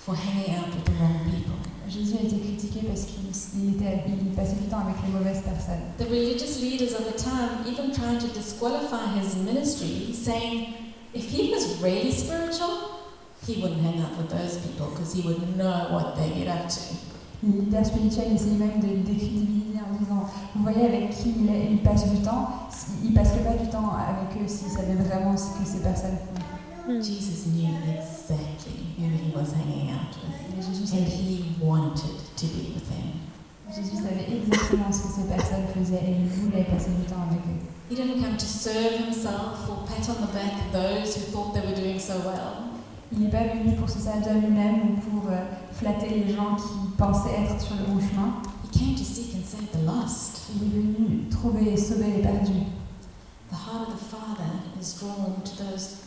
for 0.04 0.14
hanging 0.14 0.56
out 0.56 0.68
with 0.74 0.84
the 0.84 0.92
wrong 1.00 1.20
people. 1.30 1.56
Jésus 1.88 2.14
a 2.16 2.22
été 2.24 2.38
critiqué 2.38 2.80
parce 2.86 3.02
qu'il 3.04 3.26
il 3.62 3.74
était- 3.74 4.04
il 4.08 4.30
passait 4.34 4.54
du 4.54 4.68
temps 4.70 4.78
avec 4.86 4.94
les 5.04 5.12
mauvaises 5.12 5.42
personnes. 5.42 5.82
The 5.98 6.08
religious 6.08 6.60
leaders 6.62 6.94
of 6.94 7.04
the 7.10 7.16
time 7.16 7.66
even 7.66 7.90
tried 7.92 8.20
to 8.20 8.28
disqualify 8.28 9.10
his 9.18 9.34
ministry, 9.42 10.14
saying 10.14 10.68
if 11.14 11.28
he 11.32 11.50
was 11.52 11.82
really 11.82 12.12
spiritual, 12.12 13.02
he 13.46 13.60
wouldn't 13.60 13.82
hang 13.82 13.98
out 14.00 14.14
with 14.16 14.30
those 14.30 14.58
people 14.62 14.86
because 14.94 15.12
he 15.12 15.22
would 15.26 15.56
know 15.56 15.90
what 15.90 16.14
they 16.16 16.30
get 16.30 16.48
up 16.48 16.68
to. 16.68 16.94
Les 17.42 17.58
leaders 17.64 17.86
spirituels 17.88 18.32
essayaient 18.34 18.58
même 18.58 18.80
de 18.80 18.86
le 18.86 19.02
décrédibiliser 19.02 19.80
en 19.82 19.98
disant 19.98 20.24
Vous 20.54 20.62
voyez 20.62 20.84
avec 20.86 21.10
qui 21.10 21.30
il, 21.40 21.48
est- 21.50 21.72
il 21.72 21.82
passe 21.82 22.08
du 22.10 22.18
temps, 22.22 22.48
il 23.02 23.08
il 23.10 23.14
passerait 23.14 23.42
pas 23.42 23.56
du 23.62 23.68
temps 23.68 23.90
avec 23.96 24.30
eux 24.40 24.46
s'il 24.46 24.70
savait 24.70 24.94
vraiment 24.94 25.36
ce 25.36 25.58
que 25.58 25.64
ces 25.66 25.80
personnes 25.82 26.18
font. 26.22 27.00
Jesus 27.02 27.46
knew 27.50 27.66
exactly 27.88 28.49
who 29.00 29.16
he 29.16 29.30
was 29.30 29.52
hanging 29.52 29.90
out 29.90 30.14
with, 30.22 30.92
and 30.92 31.06
he 31.08 31.56
wanted 31.60 32.20
to 32.36 32.46
be 32.46 32.72
with 32.74 32.88
them. 32.88 33.20
Jésus 33.70 34.02
savait 34.02 34.26
exactement 34.28 34.92
ce 34.92 35.02
que 35.02 35.12
ces 35.14 35.28
personnes 35.28 35.66
faisaient 35.72 36.02
et 36.04 36.16
il 36.20 36.26
voulait 36.26 36.64
passer 36.64 36.90
du 36.90 37.04
temps 37.04 37.22
avec 37.30 37.40
eux. 37.46 37.60
He 37.88 37.94
didn't 37.94 38.20
come 38.20 38.36
to 38.36 38.46
serve 38.46 38.98
himself 38.98 39.68
or 39.68 39.84
pat 39.86 40.08
on 40.08 40.26
the 40.26 40.32
back 40.32 40.72
those 40.72 41.16
who 41.16 41.22
thought 41.30 41.54
they 41.54 41.60
were 41.60 41.74
doing 41.74 41.98
so 41.98 42.14
well. 42.24 42.66
Il 43.12 43.20
n'est 43.20 43.30
pas 43.30 43.44
venu 43.44 43.76
pour 43.76 43.88
se 43.88 43.98
servir 43.98 44.34
lui-même 44.34 44.80
ou 44.82 45.10
pour 45.10 45.30
euh, 45.30 45.44
flatter 45.72 46.08
les 46.10 46.34
gens 46.34 46.56
qui 46.56 46.96
pensaient 46.96 47.42
être 47.42 47.60
sur 47.60 47.76
le 47.76 47.84
bon 47.84 48.00
chemin. 48.00 48.42
He 48.64 48.78
came 48.78 48.94
to 48.94 49.04
seek 49.04 49.34
and 49.34 49.44
save 49.44 49.70
the 49.72 49.84
lost. 49.86 50.50
Il 50.56 50.66
est 50.66 50.82
venu 50.82 51.28
trouver 51.30 51.72
et 51.72 51.76
sauver 51.76 52.10
les 52.16 52.22
perdus. 52.22 52.66
The 53.50 53.56
heart 53.56 53.88
of 53.88 53.94
the 53.94 54.04
Father 54.04 54.50
is 54.80 54.94
drawn 54.98 55.42
to 55.44 55.64
those 55.64 55.99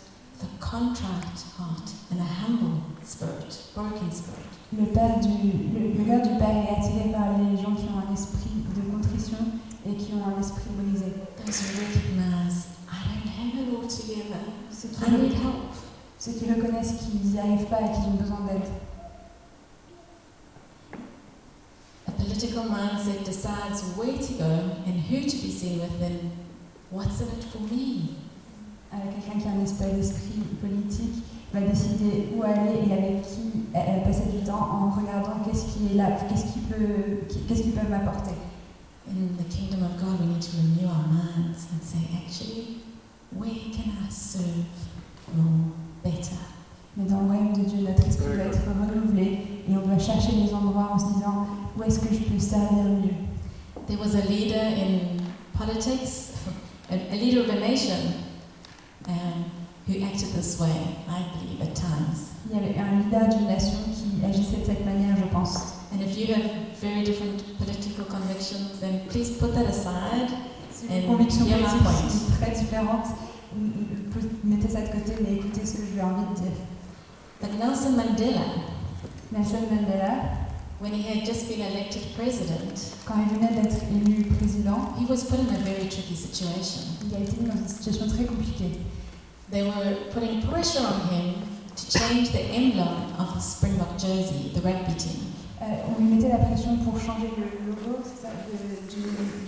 a 0.44 0.48
contrite 0.60 1.40
heart 1.58 1.90
and 2.12 2.20
a 2.20 2.24
humble 2.24 2.82
spirit, 3.04 3.58
broken 3.74 4.12
spirit. 4.12 4.52
Le, 4.78 4.86
père 4.88 5.20
du, 5.20 5.30
le, 5.30 5.94
le 5.98 6.04
cœur 6.04 6.22
du 6.22 6.38
Père 6.38 6.50
est 6.50 6.78
attiré 6.78 7.12
par 7.12 7.38
les 7.38 7.56
gens 7.62 7.76
qui 7.76 7.86
ont 7.86 8.00
un 8.08 8.14
esprit 8.14 8.64
de 8.76 8.82
contrition 8.92 9.38
et 9.86 9.96
qui 9.96 10.14
ont 10.14 10.26
un 10.26 10.40
esprit 10.40 10.70
brisé. 10.78 11.14
Those 11.46 11.62
who 11.62 11.80
recognize, 11.80 12.68
I 12.90 12.98
don't 13.08 13.28
have 13.28 13.54
it 13.60 13.74
all 13.74 13.88
together. 13.88 14.40
Ceux 14.72 14.90
qui, 14.90 15.04
I 15.04 15.12
need 15.12 15.34
help. 15.34 15.74
ceux 16.20 16.32
qui 16.34 16.52
reconnaissent 16.52 16.96
qu'ils 17.02 17.32
n'y 17.32 17.40
arrivent 17.40 17.68
pas 17.68 17.82
et 17.82 17.92
qu'ils 17.92 18.08
ont 18.08 18.18
besoin 18.20 18.40
d'aide. 18.48 18.70
A 22.08 22.12
political 22.12 22.64
mindset 22.66 23.24
decides 23.26 23.84
where 23.98 24.18
to 24.18 24.34
go 24.34 24.84
and 24.88 25.00
who 25.10 25.22
to 25.22 25.38
be 25.38 25.52
seen 25.52 25.80
with 25.80 26.02
and 26.02 26.32
what's 26.92 27.22
in 27.22 27.28
it 27.28 27.44
for 27.52 27.62
me. 27.62 28.23
Euh, 28.94 28.98
Quelqu'un 29.12 29.40
qui 29.40 29.48
a 29.48 29.52
un 29.60 29.64
esprit 29.64 29.92
d'esprit 29.96 30.40
politique 30.62 31.24
va 31.52 31.62
décider 31.62 32.30
où 32.36 32.44
aller 32.44 32.88
et 32.88 32.94
avec 32.94 33.22
qui 33.24 33.66
euh, 33.76 34.00
passer 34.06 34.30
du 34.32 34.46
temps 34.46 34.62
en 34.62 34.90
regardant 34.92 35.40
qu'est-ce 35.46 35.66
qui 35.66 35.94
est 35.94 35.98
là, 35.98 36.12
qu'est-ce 36.30 36.54
qui 36.54 36.60
peut, 36.60 37.26
qu'est-ce 37.48 37.64
qu'ils 37.64 37.72
peuvent 37.72 37.90
m'apporter. 37.90 38.36
In 39.08 39.36
the 39.38 39.48
kingdom 39.50 39.84
of 39.84 39.98
God, 40.00 40.20
we 40.22 40.28
need 40.28 40.42
to 40.42 40.58
renew 40.58 40.88
our 40.88 41.08
minds 41.08 41.68
and 41.74 41.82
say, 41.84 42.00
actually, 42.16 42.78
where 43.36 43.50
can 43.74 43.92
I 44.08 44.10
serve 44.10 44.66
more, 45.36 45.74
better? 46.04 46.38
Mais 46.96 47.06
dans 47.10 47.22
le 47.22 47.26
royaume 47.28 47.54
de 47.54 47.64
Dieu, 47.68 47.80
notre 47.82 48.08
esprit 48.08 48.36
doit 48.36 48.46
être 48.46 48.62
renouvelé 48.68 49.40
et 49.68 49.76
on 49.76 49.86
doit 49.88 49.98
chercher 49.98 50.34
les 50.34 50.54
endroits 50.54 50.92
en 50.94 51.00
se 51.00 51.06
disant 51.16 51.48
où 51.78 51.84
est-ce 51.84 52.00
que 52.00 52.14
je 52.14 52.20
peux 52.20 52.40
servir 52.40 52.84
mieux? 52.84 53.14
There 53.88 53.98
was 54.00 54.16
a 54.16 54.26
leader 54.30 54.62
in 54.62 55.18
politics, 55.58 56.34
a 56.92 57.16
leader 57.16 57.42
of 57.42 57.50
a 57.50 57.60
nation, 57.60 58.14
um, 59.08 59.46
who 59.88 60.04
acted 60.04 60.30
this 60.34 60.60
way, 60.60 60.98
I 61.10 61.24
believe, 61.34 61.62
at 61.62 61.76
times. 61.76 62.30
Il 62.50 62.56
y 62.56 62.60
avait 62.60 62.78
un 62.78 63.00
leader 63.00 63.28
d'une 63.30 63.48
nation 63.48 63.80
qui 63.94 64.26
agissait 64.26 64.58
de 64.58 64.66
cette 64.66 64.86
manière, 64.86 65.16
je 65.18 65.26
pense. 65.32 65.74
And 65.94 66.02
if 66.02 66.18
you 66.18 66.34
have 66.34 66.44
very 66.82 67.04
different 67.04 67.58
political 67.58 68.06
convictions, 68.06 68.80
then 68.80 69.02
please 69.10 69.38
put 69.38 69.54
that 69.54 69.66
aside. 69.68 70.30
Si 70.72 70.86
Et 70.92 71.02
vos 71.02 71.14
convictions 71.14 71.46
bien 71.46 71.58
politiques 71.58 72.12
sont 72.12 72.32
très 72.42 72.52
différentes, 72.52 73.08
mettez 74.44 74.68
ça 74.68 74.82
de 74.82 74.88
côté, 74.88 75.14
mais 75.22 75.36
écoutez 75.36 75.66
ce 75.66 75.78
que 75.78 75.86
je 75.86 75.92
lui 75.94 76.00
ai 76.00 76.04
envie 76.04 76.26
de 76.34 76.42
dire. 76.42 76.58
But 77.42 77.60
Nelson 77.60 77.92
Mandela, 77.92 78.46
Nelson 79.32 79.68
Mandela, 79.70 80.44
when 80.80 80.94
he 80.94 81.04
had 81.04 81.26
just 81.26 81.48
been 81.48 81.62
elected 81.62 82.02
president, 82.16 82.76
quand 83.06 83.16
il 83.20 83.38
venait 83.38 83.62
d'être 83.62 83.84
élu 83.92 84.26
président, 84.38 84.94
he 85.00 85.06
was 85.10 85.24
put 85.24 85.40
in 85.40 85.54
a 85.56 85.60
very 85.60 85.88
tricky 85.88 86.16
situation. 86.16 86.82
il 87.06 87.16
a 87.16 87.20
été 87.20 87.38
mis 87.40 87.48
dans 87.48 87.56
une 87.56 87.68
situation 87.68 88.08
très 88.08 88.26
compliquée. 88.26 88.80
They 89.54 89.62
were 89.62 89.96
putting 90.12 90.42
pressure 90.50 90.82
on 90.82 91.00
him 91.14 91.36
to 91.76 91.84
change 92.00 92.32
the 92.32 92.42
emblem 92.42 93.14
of 93.20 93.36
his 93.36 93.46
Springbok 93.46 94.00
jersey, 94.00 94.50
the 94.56 94.62
rugby 94.62 94.96
team. 94.98 95.20
Euh, 95.62 95.66
on 95.88 96.02
lui 96.02 96.16
mettait 96.16 96.30
la 96.30 96.40
pression 96.40 96.76
pour 96.78 97.00
changer 97.00 97.30
le 97.38 97.70
logo 97.70 98.00
ça, 98.04 98.30
de- 98.30 98.90
du, 98.90 99.02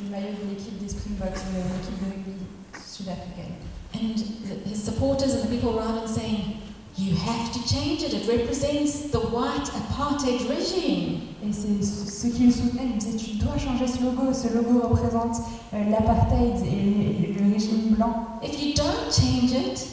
du 0.03 0.09
maillot 0.11 0.35
de 0.43 0.49
l'équipe 0.51 0.77
des 0.79 0.89
Springboks, 0.89 1.41
l'équipe 1.51 1.99
de 1.99 2.05
rugby 2.05 2.37
sud-africaine. 2.85 3.55
And 3.95 4.15
the- 4.15 4.69
his 4.69 4.83
supporters 4.83 5.33
and 5.33 5.41
the 5.43 5.47
people 5.49 5.71
around 5.77 5.97
him 5.97 6.07
saying, 6.07 6.57
You 6.97 7.13
have 7.27 7.51
to 7.51 7.59
change 7.67 8.03
it, 8.03 8.13
it 8.13 8.25
represents 8.29 9.09
the 9.11 9.19
white 9.19 9.67
apartheid 9.75 10.39
regime. 10.47 11.19
Et 11.43 11.51
c'est 11.51 11.83
ceux 11.83 12.29
qui 12.29 12.45
le 12.45 12.51
soutenaient, 12.51 12.87
ils 12.93 12.97
disaient 12.97 13.17
Tu 13.17 13.35
dois 13.37 13.57
changer 13.57 13.85
ce 13.87 14.01
logo, 14.03 14.31
ce 14.31 14.47
logo 14.53 14.87
représente 14.87 15.41
euh, 15.73 15.89
l'apartheid 15.89 16.55
et 16.65 17.33
le 17.33 17.51
régime 17.53 17.95
blanc. 17.95 18.39
If 18.43 18.61
you 18.63 18.73
don't 18.75 19.11
change 19.11 19.51
it, 19.51 19.85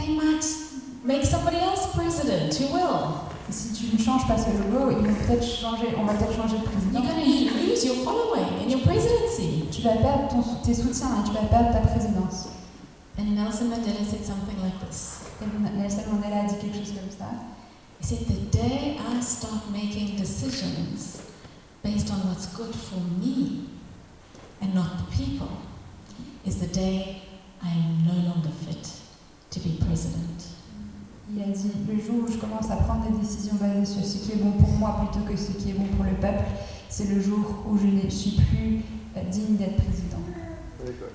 they 0.00 0.14
might 0.14 0.44
make 1.04 1.24
somebody 1.24 1.58
else 1.58 1.94
president 1.94 2.54
who 2.54 2.72
will. 2.72 3.26
Si 3.50 3.74
tu 3.74 3.96
ne 3.96 3.98
changes 4.00 4.26
pas 4.28 4.38
ce 4.38 4.50
logo, 4.50 4.90
ils 4.92 5.06
vont 5.06 5.14
peut-être 5.26 5.44
changer, 5.44 5.88
on 5.98 6.04
va 6.04 6.14
peut-être 6.14 6.36
changer 6.36 6.58
de 6.58 6.62
président. 6.62 7.00
You're 7.00 7.12
going 7.12 7.48
to 7.48 7.66
lose 7.66 7.84
your 7.84 7.96
following 8.04 8.62
and 8.62 8.70
your 8.70 8.80
presidency. 8.82 9.64
Tu 9.72 9.82
vas 9.82 9.96
perdre 9.96 10.28
ton, 10.28 10.42
tes 10.62 10.74
soutiens 10.74 11.20
et 11.20 11.28
tu 11.28 11.34
vas 11.34 11.48
perdre 11.48 11.72
ta 11.72 11.80
présidence. 11.80 12.48
And 13.18 13.34
Nelson 13.34 13.68
Mandela 13.68 14.04
said 14.04 14.24
something 14.24 14.56
like 14.62 14.78
this 14.88 15.22
Et 15.42 15.76
Nelson 15.76 16.02
Mandela 16.12 16.44
a 16.44 16.46
dit 16.46 16.54
quelque 16.60 16.78
chose 16.78 16.94
comme 16.94 17.10
ça. 17.10 17.26
He 18.00 18.06
said, 18.06 18.26
The 18.28 18.56
day 18.56 18.98
I 18.98 19.20
start 19.20 19.68
making 19.72 20.16
decisions 20.16 21.22
based 21.82 22.10
on 22.12 22.28
what's 22.28 22.46
good 22.54 22.74
for 22.74 23.00
me 23.20 23.68
and 24.62 24.74
not 24.74 24.96
the 24.98 25.16
people 25.16 25.50
is 26.46 26.60
the 26.60 26.68
day 26.68 27.22
I 27.62 27.68
am 27.68 28.04
no 28.06 28.28
longer 28.28 28.50
fit 28.64 28.99
to 29.50 29.60
be 29.60 29.78
president. 29.84 30.50
Il 31.32 31.42
a 31.42 31.46
dit 31.46 31.70
le 31.88 31.94
jour 32.00 32.24
où 32.26 32.32
je 32.32 32.38
commence 32.38 32.70
à 32.70 32.76
prendre 32.76 33.08
des 33.08 33.18
décisions 33.18 33.54
basées 33.54 33.86
sur 33.86 34.04
ce 34.04 34.18
qui 34.18 34.32
est 34.32 34.42
bon 34.42 34.52
pour 34.52 34.70
moi 34.70 35.00
plutôt 35.00 35.24
que 35.24 35.36
ce 35.36 35.52
qui 35.52 35.70
est 35.70 35.74
bon 35.74 35.86
pour 35.96 36.04
le 36.04 36.14
peuple, 36.14 36.44
c'est 36.88 37.08
le 37.08 37.20
jour 37.20 37.64
où 37.68 37.78
je 37.78 37.86
ne 37.86 38.10
suis 38.10 38.32
plus 38.32 38.82
euh, 39.16 39.22
digne 39.30 39.56
d'être 39.56 39.76
président. 39.76 40.18
Very 40.80 40.96
good. 40.98 41.10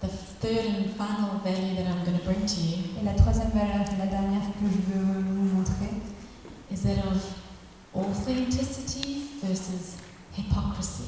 The 0.00 0.08
third 0.40 0.66
and 0.66 0.90
final 0.96 1.40
value 1.42 1.76
that 1.76 1.88
I'm 1.88 2.04
going 2.04 2.18
to 2.18 2.24
bring 2.24 2.44
to 2.44 2.60
you 2.60 3.00
Et 3.00 3.04
la 3.04 3.14
troisième 3.14 3.50
valeur, 3.50 3.86
et 3.86 3.98
la 3.98 4.06
dernière 4.06 4.42
que 4.42 4.66
je 4.66 4.92
veux 4.92 5.04
vous 5.04 5.56
montrer, 5.56 5.90
is 6.70 6.82
that 6.82 7.06
of 7.08 7.22
authenticity 7.94 9.22
versus 9.42 9.96
hypocrisy. 10.36 11.04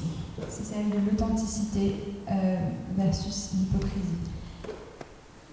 c'est 0.49 0.63
celle 0.65 0.89
de 0.89 0.97
l'authenticité 1.09 2.15
euh, 2.31 2.57
versus 2.97 3.51
l'hypocrisie. 3.53 4.38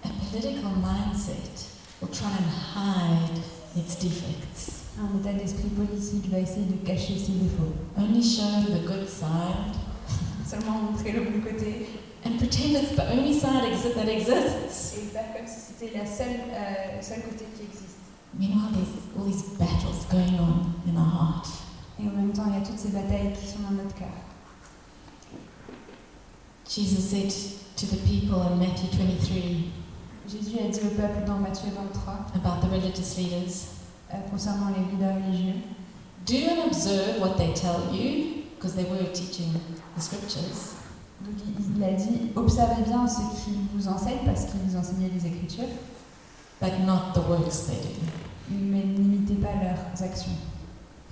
A 0.07 0.31
political 0.31 0.71
mindset 0.71 1.67
will 2.01 2.07
try 2.09 2.29
and 2.31 2.49
hide 2.75 3.41
its 3.75 3.95
defects, 3.95 4.85
Un 4.99 5.19
état 5.19 5.33
d'esprit 5.33 5.69
politique 5.69 6.29
va 6.31 6.39
essayer 6.39 6.65
de 6.65 6.77
cacher 6.85 7.17
ses 7.17 7.33
défauts, 7.33 7.73
only 7.97 8.23
show 8.23 8.63
the 8.65 8.85
good 8.87 9.07
side, 9.07 9.75
seulement 10.47 10.79
montrer 10.91 11.11
le 11.11 11.21
bon 11.21 11.41
côté 11.41 11.87
and 12.25 12.37
pretend 12.39 12.75
it's 12.75 12.95
the 12.95 13.11
only 13.11 13.33
side 13.33 13.61
that 13.95 14.07
exists. 14.09 14.97
et 14.97 15.11
faire 15.13 15.33
comme 15.35 15.45
si 15.47 15.59
c'était 15.59 15.97
la 15.97 16.05
seule, 16.05 16.39
euh, 16.51 16.97
le 16.97 17.01
seul 17.03 17.21
côté 17.21 17.45
qui 17.55 17.63
existe. 17.63 17.97
Meanwhile, 18.37 18.71
there's 18.73 18.89
all 19.17 19.25
these 19.25 19.43
battles 19.57 20.05
going 20.11 20.39
on 20.39 20.73
in 20.87 20.97
our 20.97 21.05
heart. 21.09 21.47
Et 21.99 22.07
en 22.07 22.11
même 22.11 22.31
temps, 22.33 22.43
il 22.47 22.53
y 22.53 22.57
a 22.57 22.65
toutes 22.65 22.79
ces 22.79 22.89
batailles 22.89 23.33
qui 23.39 23.47
sont 23.47 23.59
dans 23.63 23.75
notre 23.83 23.95
cœur. 23.95 24.07
Jesus 26.67 27.01
said 27.01 27.31
to 27.77 27.85
the 27.85 27.97
people 28.03 28.41
in 28.41 28.57
Matthew 28.57 28.89
23 28.91 29.71
Jésus 30.27 30.57
a 30.59 30.69
dit 30.69 30.79
au 30.85 30.89
peuple 30.89 31.25
dans 31.25 31.37
Matthieu 31.37 31.69
23, 31.73 32.13
about 32.35 32.59
the 32.65 32.69
religious 32.71 33.15
leaders 33.17 33.67
euh, 34.13 34.17
concernant 34.29 34.67
les 34.75 34.83
leaders 34.91 35.15
religieux, 35.25 35.55
do 36.25 36.35
and 36.35 36.67
observe 36.67 37.21
what 37.21 37.37
they 37.37 37.53
tell 37.53 37.93
you, 37.93 38.43
because 38.55 38.75
they 38.75 38.83
were 38.85 39.05
teaching 39.13 39.53
the 39.95 40.01
scriptures, 40.01 40.75
Donc 41.21 41.35
il, 41.75 41.83
a 41.83 41.93
dit 41.93 42.31
observez 42.35 42.83
bien 42.83 43.07
ce 43.07 43.19
qu'ils 43.43 43.57
vous 43.73 43.87
enseignent 43.87 44.25
parce 44.25 44.45
qu'ils 44.45 44.59
vous 44.67 44.77
enseignaient 44.77 45.09
les 45.13 45.25
Écritures, 45.25 45.69
but 46.61 46.71
not 46.85 47.13
the 47.13 47.27
works 47.29 47.65
they 47.67 47.77
do. 47.77 47.89
mais 48.51 48.83
n'imitez 48.83 49.35
pas 49.35 49.53
leurs 49.63 50.03
actions 50.03 50.35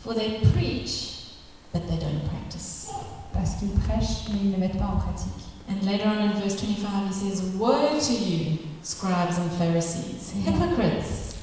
For 0.04 0.14
they 0.14 0.40
preach, 0.54 1.32
but 1.74 1.88
they 1.88 1.98
don't 1.98 2.22
practice. 2.30 2.90
parce 3.34 3.56
qu'ils 3.56 3.70
prêchent 3.72 4.28
mais 4.32 4.40
ils 4.44 4.52
ne 4.52 4.58
mettent 4.58 4.78
pas 4.78 4.92
en 4.94 4.98
pratique. 4.98 5.32
And 5.70 5.84
later 5.86 6.06
on 6.08 6.20
in 6.20 6.34
verse 6.40 6.56
25, 6.62 7.08
he 7.08 7.14
says, 7.14 7.42
Woe 7.58 7.98
to 8.00 8.14
you, 8.14 8.58
scribes 8.86 9.40
and 9.40 9.50
Pharisees, 9.58 10.32
hypocrites! 10.46 11.36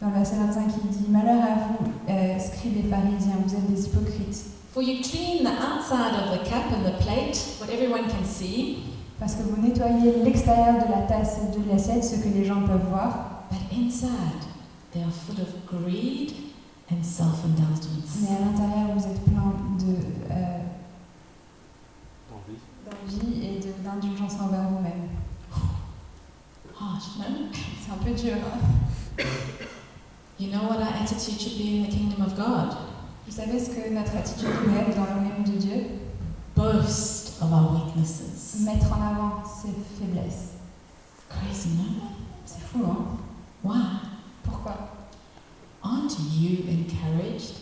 Dans 0.00 0.08
le 0.08 0.14
verset 0.14 0.36
25, 0.36 0.62
il 0.82 0.90
dit 0.90 1.10
malheur 1.10 1.42
à 1.42 1.54
vous, 1.68 1.90
euh, 2.08 2.38
scribes 2.38 2.78
et 2.78 2.88
pharisiens, 2.88 3.36
vous 3.46 3.54
êtes 3.54 3.70
des 3.70 3.84
hypocrites 3.86 4.46
For 4.72 4.82
you 4.82 5.02
clean 5.02 5.44
the 5.44 5.52
outside 5.52 6.14
of 6.16 6.32
the 6.32 6.42
cup 6.48 6.72
and 6.72 6.84
the 6.84 6.96
plate, 7.04 7.36
what 7.60 7.68
everyone 7.70 8.08
can 8.08 8.24
see, 8.24 8.78
parce 9.20 9.34
que 9.34 9.42
vous 9.42 9.60
nettoyez 9.62 10.24
l'extérieur 10.24 10.74
de 10.84 10.90
la 10.90 11.02
tasse 11.02 11.38
et 11.38 11.58
de 11.58 11.70
l'assiette, 11.70 12.02
ce 12.02 12.16
que 12.16 12.28
les 12.28 12.44
gens 12.44 12.62
peuvent 12.62 12.88
voir, 12.88 13.44
but 13.50 13.60
inside 13.78 14.42
they 14.92 15.02
are 15.02 15.12
full 15.12 15.40
of 15.40 15.48
greed 15.66 16.32
and 16.90 17.02
self 17.02 17.44
indulgence. 17.44 18.22
mais 18.22 18.36
à 18.36 18.40
l'intérieur 18.40 18.96
vous 18.96 19.04
êtes 19.04 19.22
plein 19.24 19.52
de 19.78 19.96
euh, 20.30 20.58
Envie. 22.32 22.58
d'envie 22.84 23.46
et 23.46 23.60
d'indulgence 23.84 24.34
envers 24.40 24.68
vous-même. 24.70 25.08
Harsh, 26.78 27.18
no? 27.18 27.24
Un 27.92 27.98
peu 28.02 28.10
You 30.38 30.50
know 30.50 30.64
what 30.64 30.78
our 30.78 30.92
attitude 30.94 31.40
should 31.40 31.56
be 31.56 31.76
in 31.76 31.82
the 31.84 31.90
kingdom 31.90 32.22
of 32.22 32.36
God? 32.36 32.76
Vous 33.26 33.32
savez 33.32 33.58
ce 33.60 33.70
que 33.70 33.90
notre 33.90 34.16
attitude 34.16 34.50
doit 34.64 34.82
être 34.82 34.96
dans 34.96 35.04
le 35.04 35.20
royaume 35.20 35.44
de 35.44 35.58
Dieu 35.58 35.86
Boast 36.56 37.40
of 37.40 37.52
our 37.52 37.72
weaknesses. 37.74 38.60
Mettre 38.60 38.92
en 38.92 39.00
avant 39.00 39.44
ses 39.44 39.72
faiblesses. 39.98 40.54
Crazy, 41.28 41.70
no? 41.76 42.08
C'est 42.44 42.60
fou, 42.60 42.84
hein 42.84 43.18
Why? 43.62 44.00
Pourquoi 44.42 44.74
Aren't 45.82 46.18
you 46.32 46.64
encouraged 46.68 47.60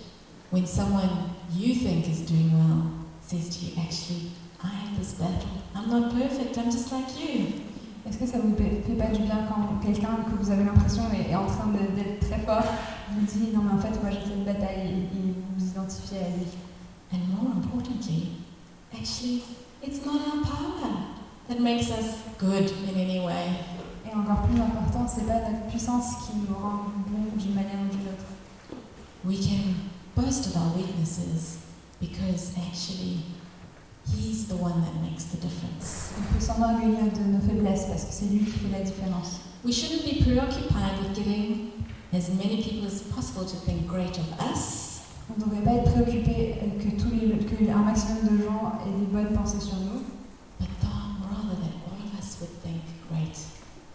when 0.50 0.66
someone 0.66 1.08
you 1.54 1.74
think 1.74 2.08
is 2.08 2.20
doing 2.20 2.52
well 2.52 2.92
says 3.20 3.48
to 3.56 3.66
you, 3.66 3.80
actually, 3.80 4.30
I 4.62 4.68
have 4.68 4.98
this 4.98 5.14
battle. 5.14 5.48
I'm 5.74 5.88
not 5.88 6.12
perfect, 6.12 6.58
I'm 6.58 6.70
just 6.70 6.92
like 6.92 7.08
you. 7.18 7.61
Est-ce 8.06 8.18
que 8.18 8.26
ça 8.26 8.38
vous 8.38 8.54
fait 8.56 8.94
pas 8.94 9.06
du 9.14 9.22
bien 9.22 9.46
quand 9.48 9.78
quelqu'un 9.84 10.18
que 10.26 10.42
vous 10.42 10.50
avez 10.50 10.64
l'impression 10.64 11.04
est 11.12 11.34
en 11.34 11.46
train 11.46 11.68
d'être 11.68 12.20
très 12.20 12.40
fort 12.40 12.64
vous 13.12 13.26
dit 13.26 13.50
non 13.54 13.62
mais 13.62 13.72
en 13.74 13.78
fait 13.78 14.00
moi 14.02 14.10
j'ai 14.10 14.26
cette 14.28 14.44
bataille 14.44 14.80
et, 14.86 15.18
et 15.18 15.34
vous 15.36 15.58
vous 15.58 15.66
identifiez 15.66 16.18
à 16.18 16.28
lui? 16.36 16.46
And 17.12 17.28
more 17.28 17.52
importantly, 17.56 18.38
actually, 18.92 19.42
it's 19.82 20.04
not 20.06 20.14
our 20.16 20.42
power 20.42 21.04
that 21.48 21.60
makes 21.60 21.90
us 21.90 22.22
good 22.38 22.72
in 22.88 22.98
any 22.98 23.20
way. 23.20 23.50
Et 24.10 24.14
encore 24.16 24.42
plus 24.48 24.58
important, 24.58 25.06
c'est 25.06 25.26
pas 25.26 25.40
notre 25.40 25.66
puissance 25.68 26.26
qui 26.26 26.38
nous 26.38 26.54
rend 26.54 26.86
bons 27.06 27.36
d'une 27.36 27.54
manière 27.54 27.80
ou 27.84 27.94
d'une 27.94 28.08
autre. 28.08 28.24
We 29.24 29.38
can 29.38 29.74
boast 30.16 30.46
of 30.46 30.56
our 30.56 30.74
weaknesses 30.76 31.58
because 32.00 32.52
actually, 32.56 33.20
He's 34.10 34.46
the 34.48 34.56
one 34.56 34.82
that 34.82 34.94
makes 35.02 35.24
the 35.26 35.36
difference. 35.38 36.12
On 36.18 36.34
peut 36.34 36.40
s'enorgueillir 36.40 37.12
de 37.12 37.32
nos 37.32 37.40
faiblesses 37.40 37.86
parce 37.86 38.04
que 38.04 38.12
c'est 38.12 38.26
lui 38.26 38.40
qui 38.44 38.58
fait 38.58 38.72
la 38.78 38.84
différence. 38.84 39.40
We 39.64 39.72
shouldn't 39.72 40.04
be 40.04 40.22
preoccupied 40.24 40.98
with 41.00 41.14
getting 41.14 41.70
as 42.12 42.28
many 42.30 42.62
people 42.62 42.86
as 42.86 43.00
possible 43.14 43.44
to 43.44 43.56
think 43.64 43.86
great 43.86 44.18
of 44.18 44.26
us. 44.52 45.02
On 45.30 45.38
ne 45.38 45.44
devrait 45.44 45.62
pas 45.64 45.74
être 45.80 45.92
préoccupé 45.92 46.56
que 46.78 47.00
tous 47.00 47.10
les 47.14 47.38
que 47.46 47.70
un 47.70 47.82
maximum 47.84 48.36
de 48.38 48.44
gens 48.44 48.72
aient 48.84 48.98
des 49.00 49.06
bonnes 49.06 49.32
pensées 49.34 49.60
sur 49.60 49.76
nous, 49.76 50.02
But 50.58 50.68
though 50.80 50.88
rather 51.30 51.56
that 51.56 51.72
all 51.86 51.96
of 52.02 52.18
us 52.18 52.36
would 52.40 52.50
think 52.62 52.82
great 53.08 53.38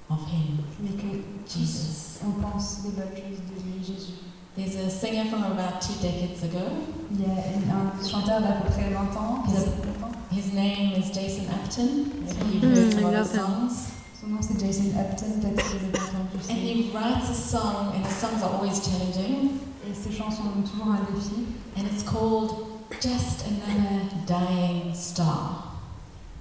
of 0.10 0.20
him, 0.32 0.64
mais 0.80 0.96
que 0.96 1.22
Jesus. 1.48 2.20
on 2.26 2.32
pense 2.42 2.82
des 2.84 2.92
bonnes 2.92 3.12
choses 3.14 3.44
de 3.44 3.62
lui, 3.62 3.84
Jésus. 3.84 4.14
There's 4.56 4.76
a 4.76 4.90
singer 4.90 5.26
from 5.30 5.44
about 5.44 5.82
two 5.82 5.94
decades 6.02 6.42
ago. 6.44 6.66
Il 7.12 7.22
y 7.22 7.26
a 7.26 7.76
un 7.76 8.04
chanteur 8.04 8.42
d'à 8.42 8.54
peu 8.54 8.70
près 8.72 8.90
20 8.90 9.00
ans, 9.20 9.44
qui 10.30 10.40
a 10.40 10.42
Yes. 10.42 10.46
20 10.46 10.48
ans. 10.48 10.48
His 10.48 10.54
name 10.54 10.94
is 11.02 11.12
Jason 11.14 11.46
Upton. 11.50 12.12
Maybe 12.26 12.54
you've 12.54 12.64
Mm, 12.64 12.76
heard 12.76 12.92
some 12.94 13.00
I 13.00 13.08
of 13.08 13.14
love 13.14 13.28
his 13.28 13.36
him. 13.36 13.46
songs. 13.46 13.74
Son 14.22 14.28
nom 14.30 14.42
c'est 14.42 14.60
Jason 14.60 14.90
Upton, 15.00 15.40
peut-être 15.42 15.56
que 15.56 15.78
vous 15.78 15.98
entendu. 15.98 16.50
And 16.50 16.58
he 16.58 16.92
writes 16.94 17.30
a 17.30 17.34
song, 17.34 17.94
and 17.96 18.06
his 18.06 18.16
songs 18.16 18.42
are 18.44 18.54
always 18.56 18.80
changing. 18.82 19.60
Et 19.88 19.94
ces 19.94 20.12
chansons 20.12 20.44
ont 20.58 20.62
toujours 20.64 20.88
un 20.92 21.00
défi. 21.14 21.46
and 21.78 21.86
it's 21.86 22.04
called 22.04 22.66
Just 23.02 23.46
Another 23.48 24.02
Dying 24.26 24.94
Star. 24.94 25.76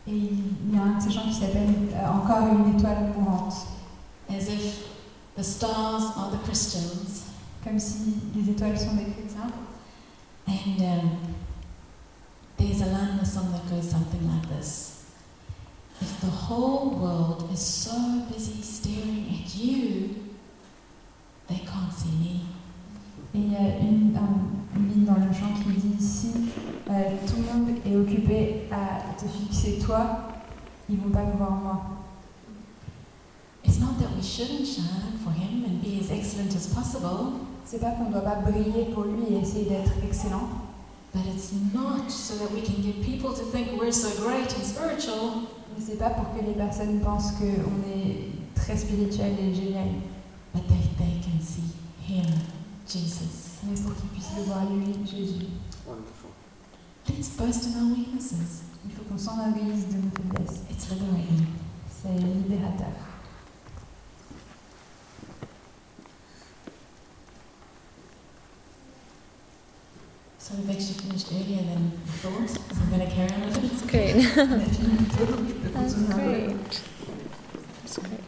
Et 0.09 0.13
il 0.17 0.75
y 0.75 0.79
a 0.79 0.83
un 0.83 0.97
de 0.97 1.03
ces 1.03 1.11
chants 1.11 1.27
qui 1.29 1.35
s'appelle 1.35 1.69
euh, 1.93 2.09
Encore 2.09 2.47
une 2.49 2.77
étoile 2.79 3.13
mourante. 3.19 3.55
As 4.31 4.49
if 4.49 4.85
the 5.37 5.43
stars 5.43 6.13
are 6.17 6.31
the 6.33 6.43
Christians 6.45 7.25
Comme 7.65 7.79
si 7.79 8.15
les 8.35 8.51
étoiles 8.53 8.79
sont 8.79 8.95
des 8.95 9.05
chrétiens. 9.05 9.51
And 10.49 10.81
um, 10.81 11.11
there's 12.59 12.81
a 12.81 12.87
line 12.87 13.11
in 13.11 13.19
the 13.19 13.25
song 13.27 13.53
that 13.53 13.69
goes 13.71 13.89
something 13.91 14.27
like 14.29 14.49
this 14.49 15.05
If 16.01 16.21
the 16.21 16.31
whole 16.31 16.91
world 16.91 17.49
is 17.53 17.61
so 17.61 18.21
busy 18.31 18.61
staring 18.63 19.27
at 19.33 19.55
you, 19.57 20.15
they 21.49 21.61
can't 21.65 21.93
see 21.93 22.11
me. 22.21 22.41
Et 23.35 23.39
il 23.39 23.53
y 23.53 23.57
a 23.57 23.79
une, 23.81 24.15
un- 24.17 24.77
une 24.77 24.89
ligne 24.91 25.05
dans 25.07 25.15
le 25.15 25.33
chant 25.33 25.55
qui 25.63 25.71
dit 25.81 26.03
Si 26.03 26.29
euh, 26.91 27.17
tout 27.27 27.37
le 27.37 27.43
monde 27.43 27.77
est 27.85 27.97
occupé 27.97 28.69
à 28.71 29.15
te 29.19 29.27
fixer 29.27 29.79
toi, 29.79 30.29
ils 30.89 30.99
vont 30.99 31.11
pas 31.11 31.25
me 31.25 31.33
voir 31.37 31.51
moi. 31.53 31.83
It's 33.65 33.79
not 33.81 33.99
that 33.99 34.15
we 34.17 34.23
shouldn't 34.23 34.67
shine 34.67 35.19
for 35.25 35.33
Him 35.33 35.65
and 35.67 35.83
be 35.83 35.99
as 36.01 36.11
excellent 36.13 36.55
as 36.55 36.67
possible, 36.75 37.41
C'est 37.65 37.81
pas 37.81 37.93
qu'on 37.93 38.11
doit 38.11 38.21
pas 38.21 38.37
briller 38.37 38.87
pour 38.95 39.05
lui 39.05 39.25
et 39.35 39.39
essayer 39.41 39.65
d'être 39.69 39.93
excellent, 40.07 40.49
but 41.17 41.25
it's 41.35 41.53
not 41.73 42.11
so 42.11 42.35
that 42.37 42.53
we 42.53 42.61
can 42.61 42.83
get 42.83 43.03
people 43.03 43.33
to 43.33 43.43
think 43.45 43.81
we're 43.81 43.91
so 43.91 44.11
great 44.23 44.53
and 44.55 44.63
spiritual, 44.63 45.49
mais 45.73 45.83
c'est 45.83 45.97
pas 45.97 46.11
pour 46.11 46.35
que 46.35 46.45
les 46.45 46.53
personnes 46.53 47.01
pensent 47.01 47.33
qu'on 47.33 47.81
est 47.89 48.29
très 48.55 48.77
spirituel 48.77 49.33
et 49.41 49.55
génial, 49.55 49.89
but 50.53 50.69
that 50.69 50.99
they 50.99 51.19
can 51.23 51.41
see 51.41 51.73
Him, 52.07 52.27
Jesus. 52.87 53.61
mais 53.65 53.81
pour 53.81 53.95
qu'ils 53.95 54.11
puissent 54.11 54.37
le 54.37 54.43
voir 54.43 54.67
lui, 54.71 54.93
Jésus. 55.07 55.47
Wonderful. 55.87 56.31
Let's 57.09 57.31
boast 57.31 57.65
in 57.65 57.81
our 57.81 57.97
weaknesses. 57.97 58.65
Il 58.85 58.93
faut 58.93 59.03
qu'on 59.05 59.19
s'enorgueillisse 59.19 59.89
de 59.89 59.97
nos 59.97 60.11
faiblesses. 60.15 60.61
It's 60.71 60.91
liberating. 60.91 61.47
C'est 61.89 62.13
libérateur. 62.13 62.93
So 70.47 70.55
we've 70.55 70.71
actually 70.71 70.95
finished 70.95 71.27
earlier 71.33 71.61
than 71.61 71.91
I 72.07 72.11
thought, 72.23 72.49
so 72.49 72.81
I'm 72.81 72.91
going 72.91 73.05
to 73.05 73.13
carry 73.13 73.33
on 73.33 73.47
with 73.47 73.57
it. 73.57 73.63
That's 73.69 73.83
great. 73.83 74.15
On 74.39 74.53
a 74.53 74.65
fini 74.65 74.97
plus 74.97 75.17
tôt, 75.19 75.27
donc 75.27 75.49
je 75.49 75.55
peux 75.55 75.71
That's 75.75 75.95
continuer 75.95 76.23
un 76.23 76.31
great. 76.31 76.83
That's 77.83 77.99
great. 77.99 78.21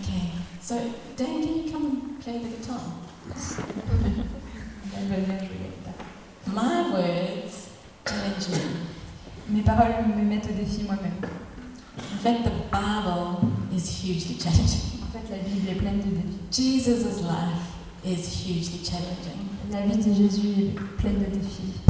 Okay, 0.00 0.30
so 0.62 0.74
Dan, 1.18 1.42
can 1.42 1.54
you 1.54 1.70
come 1.70 1.84
and 1.84 2.18
play 2.18 2.38
the 2.38 2.48
guitar? 2.48 2.80
Elle 4.96 5.08
va 5.10 5.16
bien 5.16 5.38
jouer. 5.38 5.68
My 6.46 6.90
words 6.92 7.68
challenge 8.06 8.48
me. 8.48 8.60
Mes 9.50 9.62
paroles 9.62 10.06
me 10.16 10.22
mettent 10.22 10.48
au 10.48 10.54
défi 10.54 10.84
moi-même. 10.84 11.20
In 12.10 12.18
fact, 12.20 12.44
the 12.44 12.52
Bible 12.72 13.52
is 13.70 13.84
hugely 14.02 14.38
challenging. 14.38 15.02
En 15.02 15.12
fait, 15.12 15.28
la 15.30 15.42
Bible 15.42 15.68
est 15.68 15.74
pleine 15.74 16.00
de 16.00 16.08
défis. 16.08 16.40
Jesus' 16.50 17.20
life 17.20 17.68
is 18.02 18.46
hugely 18.46 18.80
challenging. 18.82 19.52
La 19.72 19.80
vie 19.86 19.96
de 19.96 20.12
Jésus 20.12 20.48
est 20.48 20.80
pleine 20.98 21.18
de 21.18 21.24
défis. 21.24 21.80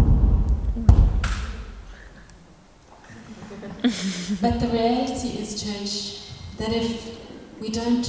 But 4.40 4.61
the 4.61 4.68
reality 4.68 5.40
is, 5.40 5.61
church, 5.61 6.31
that 6.59 6.73
if 6.73 7.18
we 7.61 7.71
don't 7.71 8.09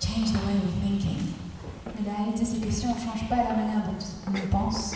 change 0.00 0.32
the 0.32 0.38
way 0.46 0.54
we're 0.54 0.80
thinking, 0.88 1.34
Mais 1.84 2.06
la 2.06 2.16
réalité, 2.16 2.46
c'est 2.46 2.60
que 2.66 2.72
si 2.72 2.86
on 2.86 2.94
ne 2.94 2.98
change 2.98 3.28
pas 3.28 3.36
la 3.36 3.54
manière 3.54 3.82
dont 3.84 3.98
on 4.26 4.48
pense, 4.50 4.94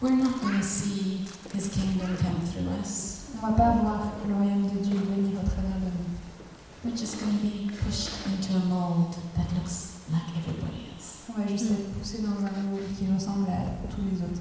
we're 0.00 0.14
not 0.14 0.38
going 0.40 0.56
to 0.56 0.62
see 0.62 1.26
His 1.52 1.68
kingdom 1.68 2.16
come 2.18 2.40
through 2.52 2.68
us. 2.80 3.26
on 3.42 3.46
ne 3.48 3.52
va 3.52 3.58
pas 3.58 3.70
voir 3.72 4.12
le 4.26 4.34
royaume 4.34 4.70
de 4.70 4.78
Dieu 4.78 4.96
venir 4.96 5.32
au 5.40 5.46
travers 5.46 5.80
de 5.80 5.90
nous. 5.90 6.84
We're 6.84 6.96
just 6.96 7.18
going 7.18 7.36
to 7.36 7.42
be 7.42 7.70
pushed 7.84 8.10
into 8.26 8.54
a 8.54 8.64
mold 8.68 9.16
that 9.36 9.52
looks 9.56 9.98
like 10.12 10.22
everybody 10.38 10.86
else. 10.86 10.87
On 11.28 11.40
va 11.40 11.46
juste 11.46 11.70
être 11.72 11.92
poussé 11.92 12.22
dans 12.22 12.44
un 12.44 12.50
qui 12.96 13.12
ressemble 13.12 13.50
à 13.50 13.64
tous 13.94 14.00
les 14.02 14.16
autres. 14.22 14.40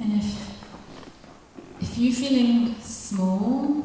And 0.00 0.18
if 1.80 1.98
you're 1.98 2.12
feeling 2.12 2.74
small 2.82 3.84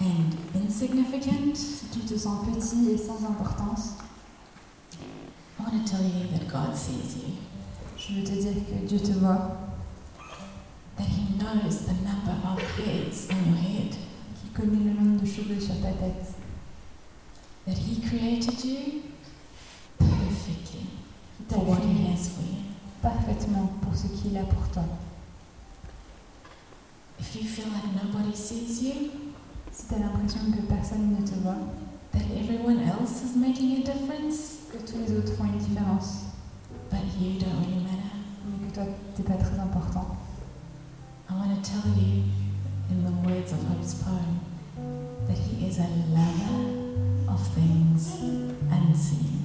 and 0.00 0.34
insignificant, 0.54 1.56
Si 1.56 1.86
tu 1.92 2.00
te 2.00 2.18
sens 2.18 2.44
petit 2.46 2.90
et 2.90 2.98
sans 2.98 3.24
importance, 3.24 3.94
that 5.58 5.70
je 7.96 8.14
veux 8.14 8.24
te 8.24 8.32
dire 8.32 8.54
que 8.66 8.86
Dieu 8.86 8.98
te 8.98 9.12
voit, 9.12 9.56
that 10.96 11.04
He 11.04 11.38
knows 11.38 11.86
the 11.86 11.94
number 12.02 12.36
of 12.44 12.60
hairs 12.78 13.28
on 13.30 13.48
your 13.48 13.58
head, 13.58 13.94
qu'il 14.40 14.50
connaît 14.52 14.84
le 14.84 14.92
nombre 14.92 15.20
de 15.22 15.26
cheveux 15.26 15.60
sur 15.60 15.80
ta 15.80 15.92
tête, 15.92 16.34
that 17.66 17.78
He 17.78 18.00
created 18.00 18.64
you 18.64 19.02
for 21.48 21.58
what 21.64 21.80
He 21.82 22.10
has 22.10 22.28
for 22.28 22.42
you. 22.42 22.62
parfaitement 23.02 23.70
pour 23.82 23.94
ce 23.94 24.06
qu'il 24.08 24.36
a 24.36 24.42
pour 24.44 24.66
toi. 24.72 24.84
If 27.20 27.36
you 27.36 27.42
feel 27.44 27.66
like 27.72 28.02
nobody 28.02 28.34
sees 28.34 28.82
you, 28.82 29.10
Si 29.72 29.88
tu 29.88 29.94
as 29.94 29.98
l'impression 29.98 30.38
que 30.52 30.62
personne 30.72 31.16
ne 31.18 31.26
te 31.26 31.34
voit, 31.42 31.58
that 32.12 32.22
everyone 32.38 32.78
else 32.86 33.24
is 33.24 33.36
making 33.36 33.78
a 33.78 33.84
difference, 33.84 34.68
que 34.70 34.78
tous 34.78 34.98
les 34.98 35.18
autres 35.18 35.32
font 35.36 35.46
une 35.46 35.58
différence, 35.58 36.26
but 36.90 37.00
you 37.20 37.40
don't 37.40 37.58
really 37.58 37.82
matter, 37.82 38.14
mais 38.46 38.68
que 38.68 38.74
toi, 38.74 38.84
tu 39.16 39.22
n'es 39.22 39.28
pas 39.28 39.34
très 39.42 39.58
important, 39.58 40.16
I 41.28 41.34
want 41.34 41.50
to 41.56 41.60
tell 41.68 41.90
you, 41.98 42.22
in 42.88 43.02
the 43.02 43.28
words 43.28 43.50
of 43.52 43.58
Hope's 43.68 43.94
poem, 43.94 44.38
that 45.26 45.36
he 45.38 45.66
is 45.66 45.78
a 45.80 45.88
lover 46.14 47.32
of 47.34 47.40
things 47.56 48.14
unseen. 48.70 49.43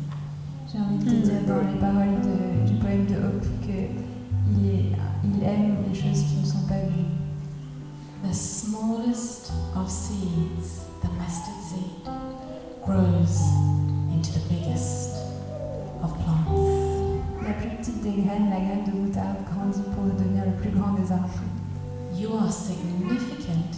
J'ai 0.71 0.79
envie 0.79 1.03
de 1.03 1.21
dire 1.21 1.41
dans 1.47 1.67
les 1.67 1.79
paroles 1.79 2.21
du 2.65 2.73
poème 2.75 3.05
de 3.07 3.15
Hope 3.15 3.47
qu'il 3.61 4.95
il 5.23 5.43
aime 5.43 5.77
les 5.87 5.95
choses 5.95 6.23
qui 6.23 6.41
ne 6.41 6.45
sont 6.45 6.67
pas 6.67 6.79
vues. 6.79 7.09
The 8.23 8.33
smallest 8.33 9.51
of 9.75 9.89
seeds, 9.89 10.81
the 11.01 11.09
mustard 11.17 11.61
seed, 11.63 12.05
grows 12.85 13.41
into 14.13 14.31
the 14.31 14.45
biggest 14.49 15.15
of 16.03 16.13
plants. 16.23 17.19
La 17.41 17.53
plus 17.53 17.69
petite 17.77 18.03
des 18.03 18.21
graines, 18.21 18.49
la 18.49 18.59
graine 18.59 18.83
de 18.85 18.91
moutarde, 18.91 19.37
grandit 19.51 19.81
pour 19.95 20.03
devenir 20.03 20.45
le 20.45 20.51
plus 20.61 20.71
grand 20.71 20.93
des 20.93 21.11
arbres. 21.11 21.29
You 22.15 22.35
are 22.35 22.51
significant 22.51 23.77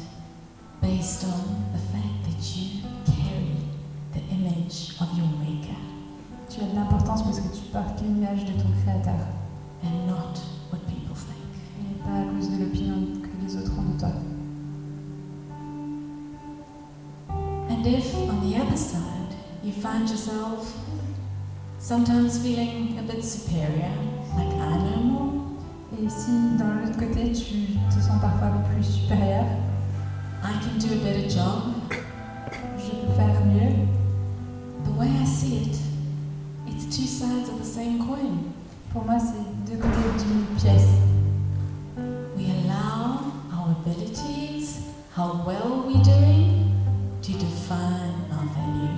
based 0.82 1.23
on 1.23 1.71
the 1.71 1.80
fact 1.93 2.25
that 2.25 2.58
you 2.58 2.82
carry 3.06 3.56
the 4.13 4.21
image 4.34 4.95
of 4.99 5.08
your 5.17 5.27
Maker 5.39 5.90
Tu 6.54 6.60
as 6.62 6.68
de 6.68 6.76
l'importance 6.76 7.24
parce 7.24 7.40
que 7.40 7.56
tu 7.56 7.62
portes 7.72 8.02
l'image 8.02 8.44
de 8.44 8.52
ton 8.52 8.68
Créateur, 8.84 9.26
and 9.86 10.06
not 10.06 10.38
what 10.70 10.80
people 10.86 11.16
think. 11.16 11.40
et 11.80 11.96
pas 12.04 12.20
à 12.20 12.24
cause 12.26 12.50
de 12.50 12.58
l'opinion 12.64 13.22
que 13.22 13.46
les 13.46 13.56
autres 13.56 13.72
ont 13.80 13.94
de 13.94 13.98
toi. 13.98 14.10
And 17.70 17.86
if 17.86 18.14
on 18.16 18.42
the 18.42 18.58
other 18.58 18.76
side 18.78 19.34
you 19.64 19.72
find 19.72 20.10
yourself 20.10 20.76
sometimes 21.80 22.38
feeling 22.40 23.00
a 23.00 23.04
bit 23.04 23.24
superior, 23.24 23.92
like 24.36 24.54
I 24.54 24.78
know 24.78 25.04
more, 25.04 25.32
Et 26.04 26.10
si 26.10 26.32
dans 26.60 26.82
l'autre 26.82 27.00
côté 27.00 27.32
tu 27.32 27.78
te 27.90 28.02
sens 28.02 28.20
parfois 28.22 28.50
plus 28.74 28.84
supérieur, 28.84 29.46
I 30.44 30.52
can 30.60 30.78
do 30.80 30.94
a 30.94 31.04
better 31.04 31.30
job, 31.30 31.76
pour 38.91 39.06
moi 39.06 39.17
c'est 39.19 39.71
deux 39.71 39.77
côtés 39.77 40.24
d'une 40.24 40.45
pièce. 40.57 40.88
We 42.38 42.45
allow 42.49 43.32
our 43.53 43.76
abilities, 43.86 44.82
how 45.16 45.43
well 45.45 45.84
we're 45.88 46.01
doing, 46.03 46.72
to 47.22 47.32
define 47.34 48.26
our 48.32 48.45
value. 48.55 48.97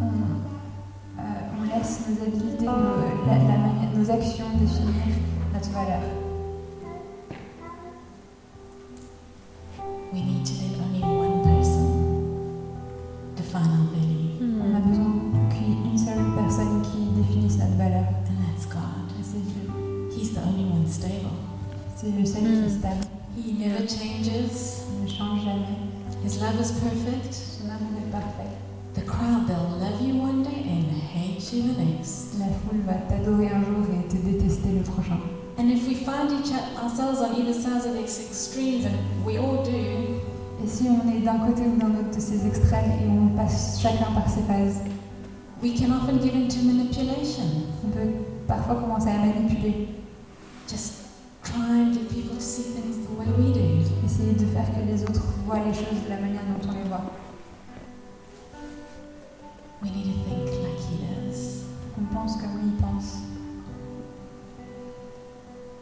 On, 0.00 0.06
hmm. 0.06 0.40
euh, 1.18 1.22
on 1.58 1.62
laisse 1.78 2.06
nos 2.08 2.22
habilités, 2.26 2.64
nos, 2.64 3.26
la, 3.26 3.34
la 3.38 3.58
manière- 3.58 3.92
nos 3.94 4.10
actions 4.10 4.46
définir 4.58 5.16
notre 5.52 5.70
valeur. 5.70 6.00
We 10.12 10.22
need 10.22 10.44
to 10.44 10.59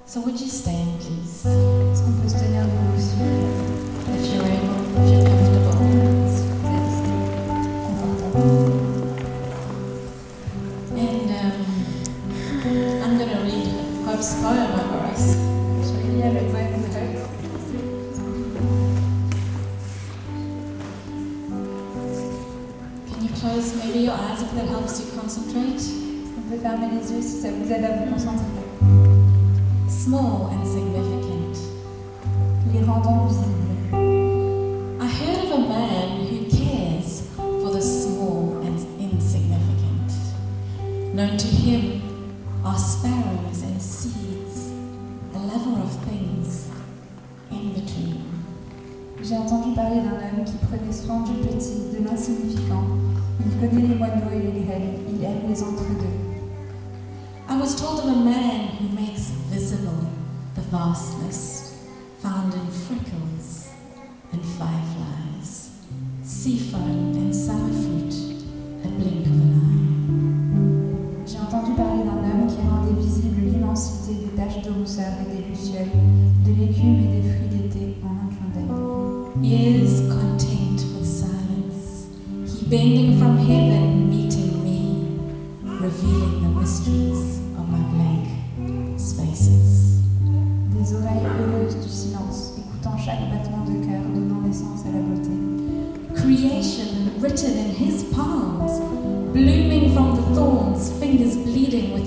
So 0.08 0.22
would 0.22 0.40
you 0.40 0.48
stand, 0.48 1.02
please? 1.02 1.44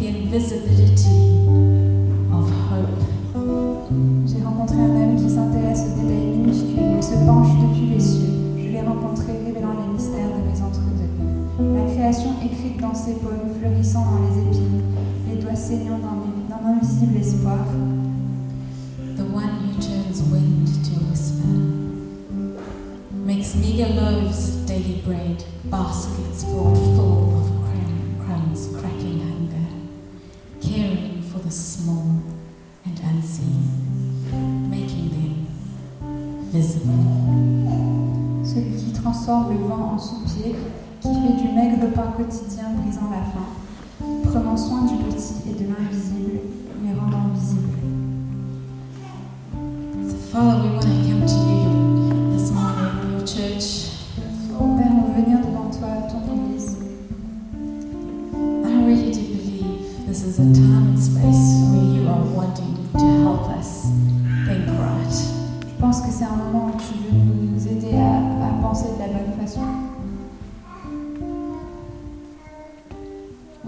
the 0.02 0.08
invisibility 0.08 0.81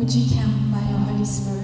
Would 0.04 0.14
you 0.14 0.36
come 0.36 0.70
by 0.70 0.80
your 0.80 1.00
Holy 1.00 1.24
Spirit? 1.24 1.63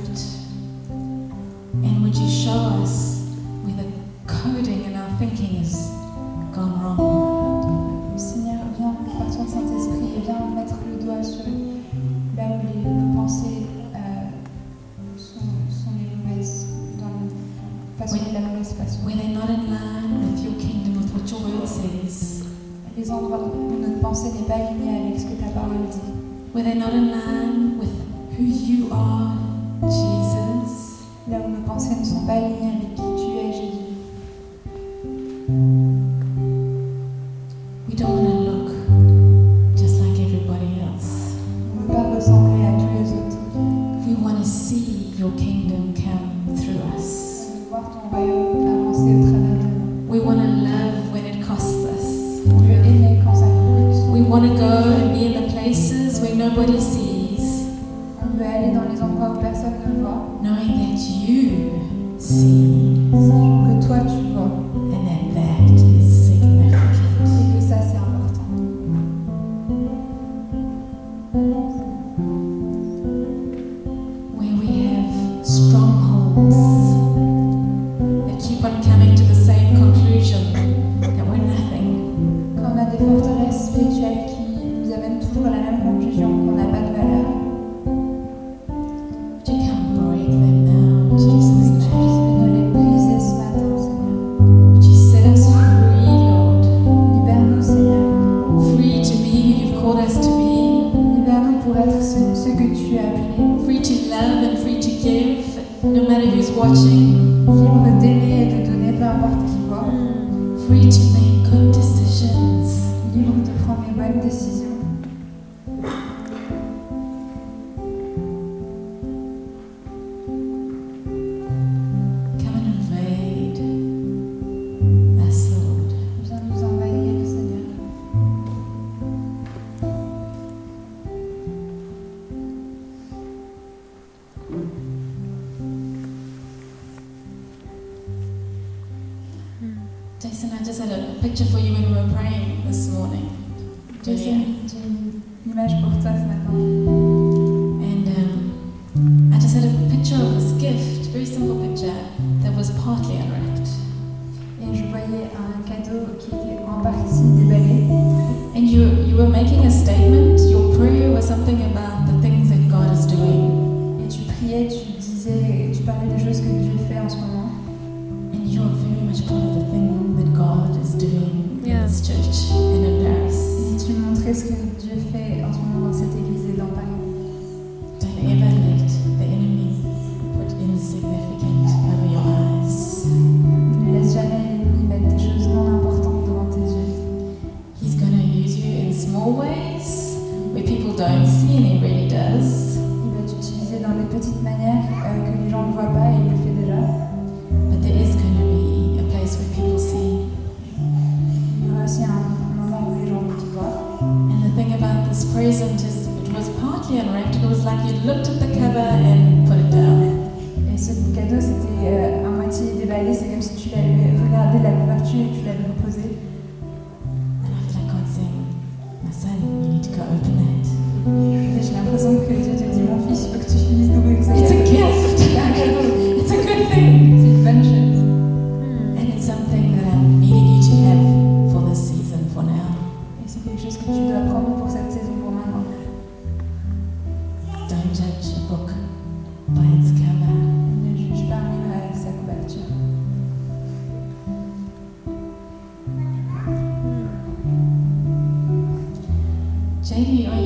lady 249.99 250.38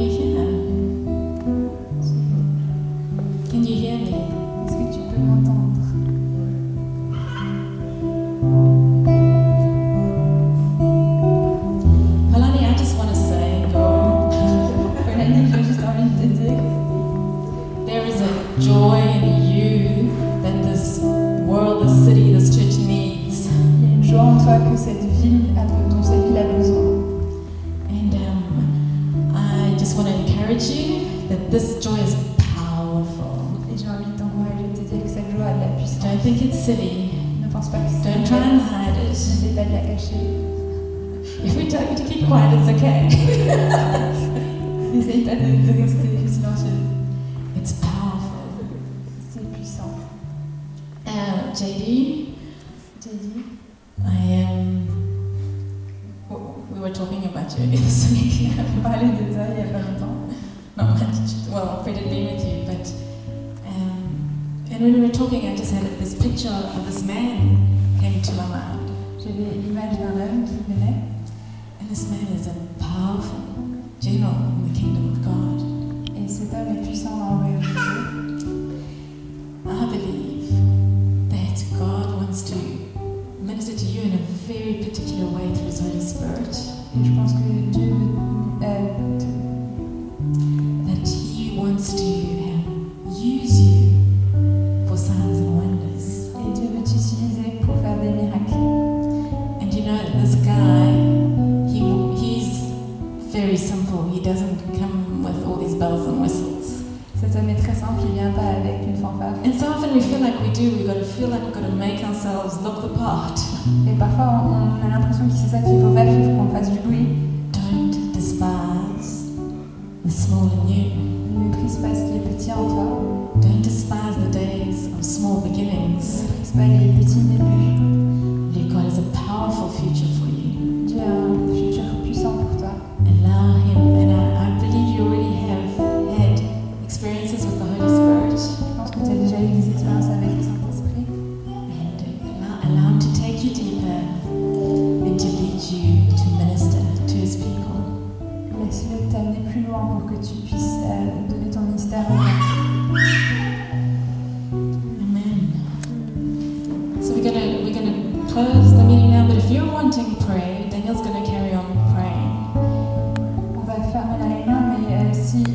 je 87.04 87.12
pense 87.12 87.34
que 87.34 87.83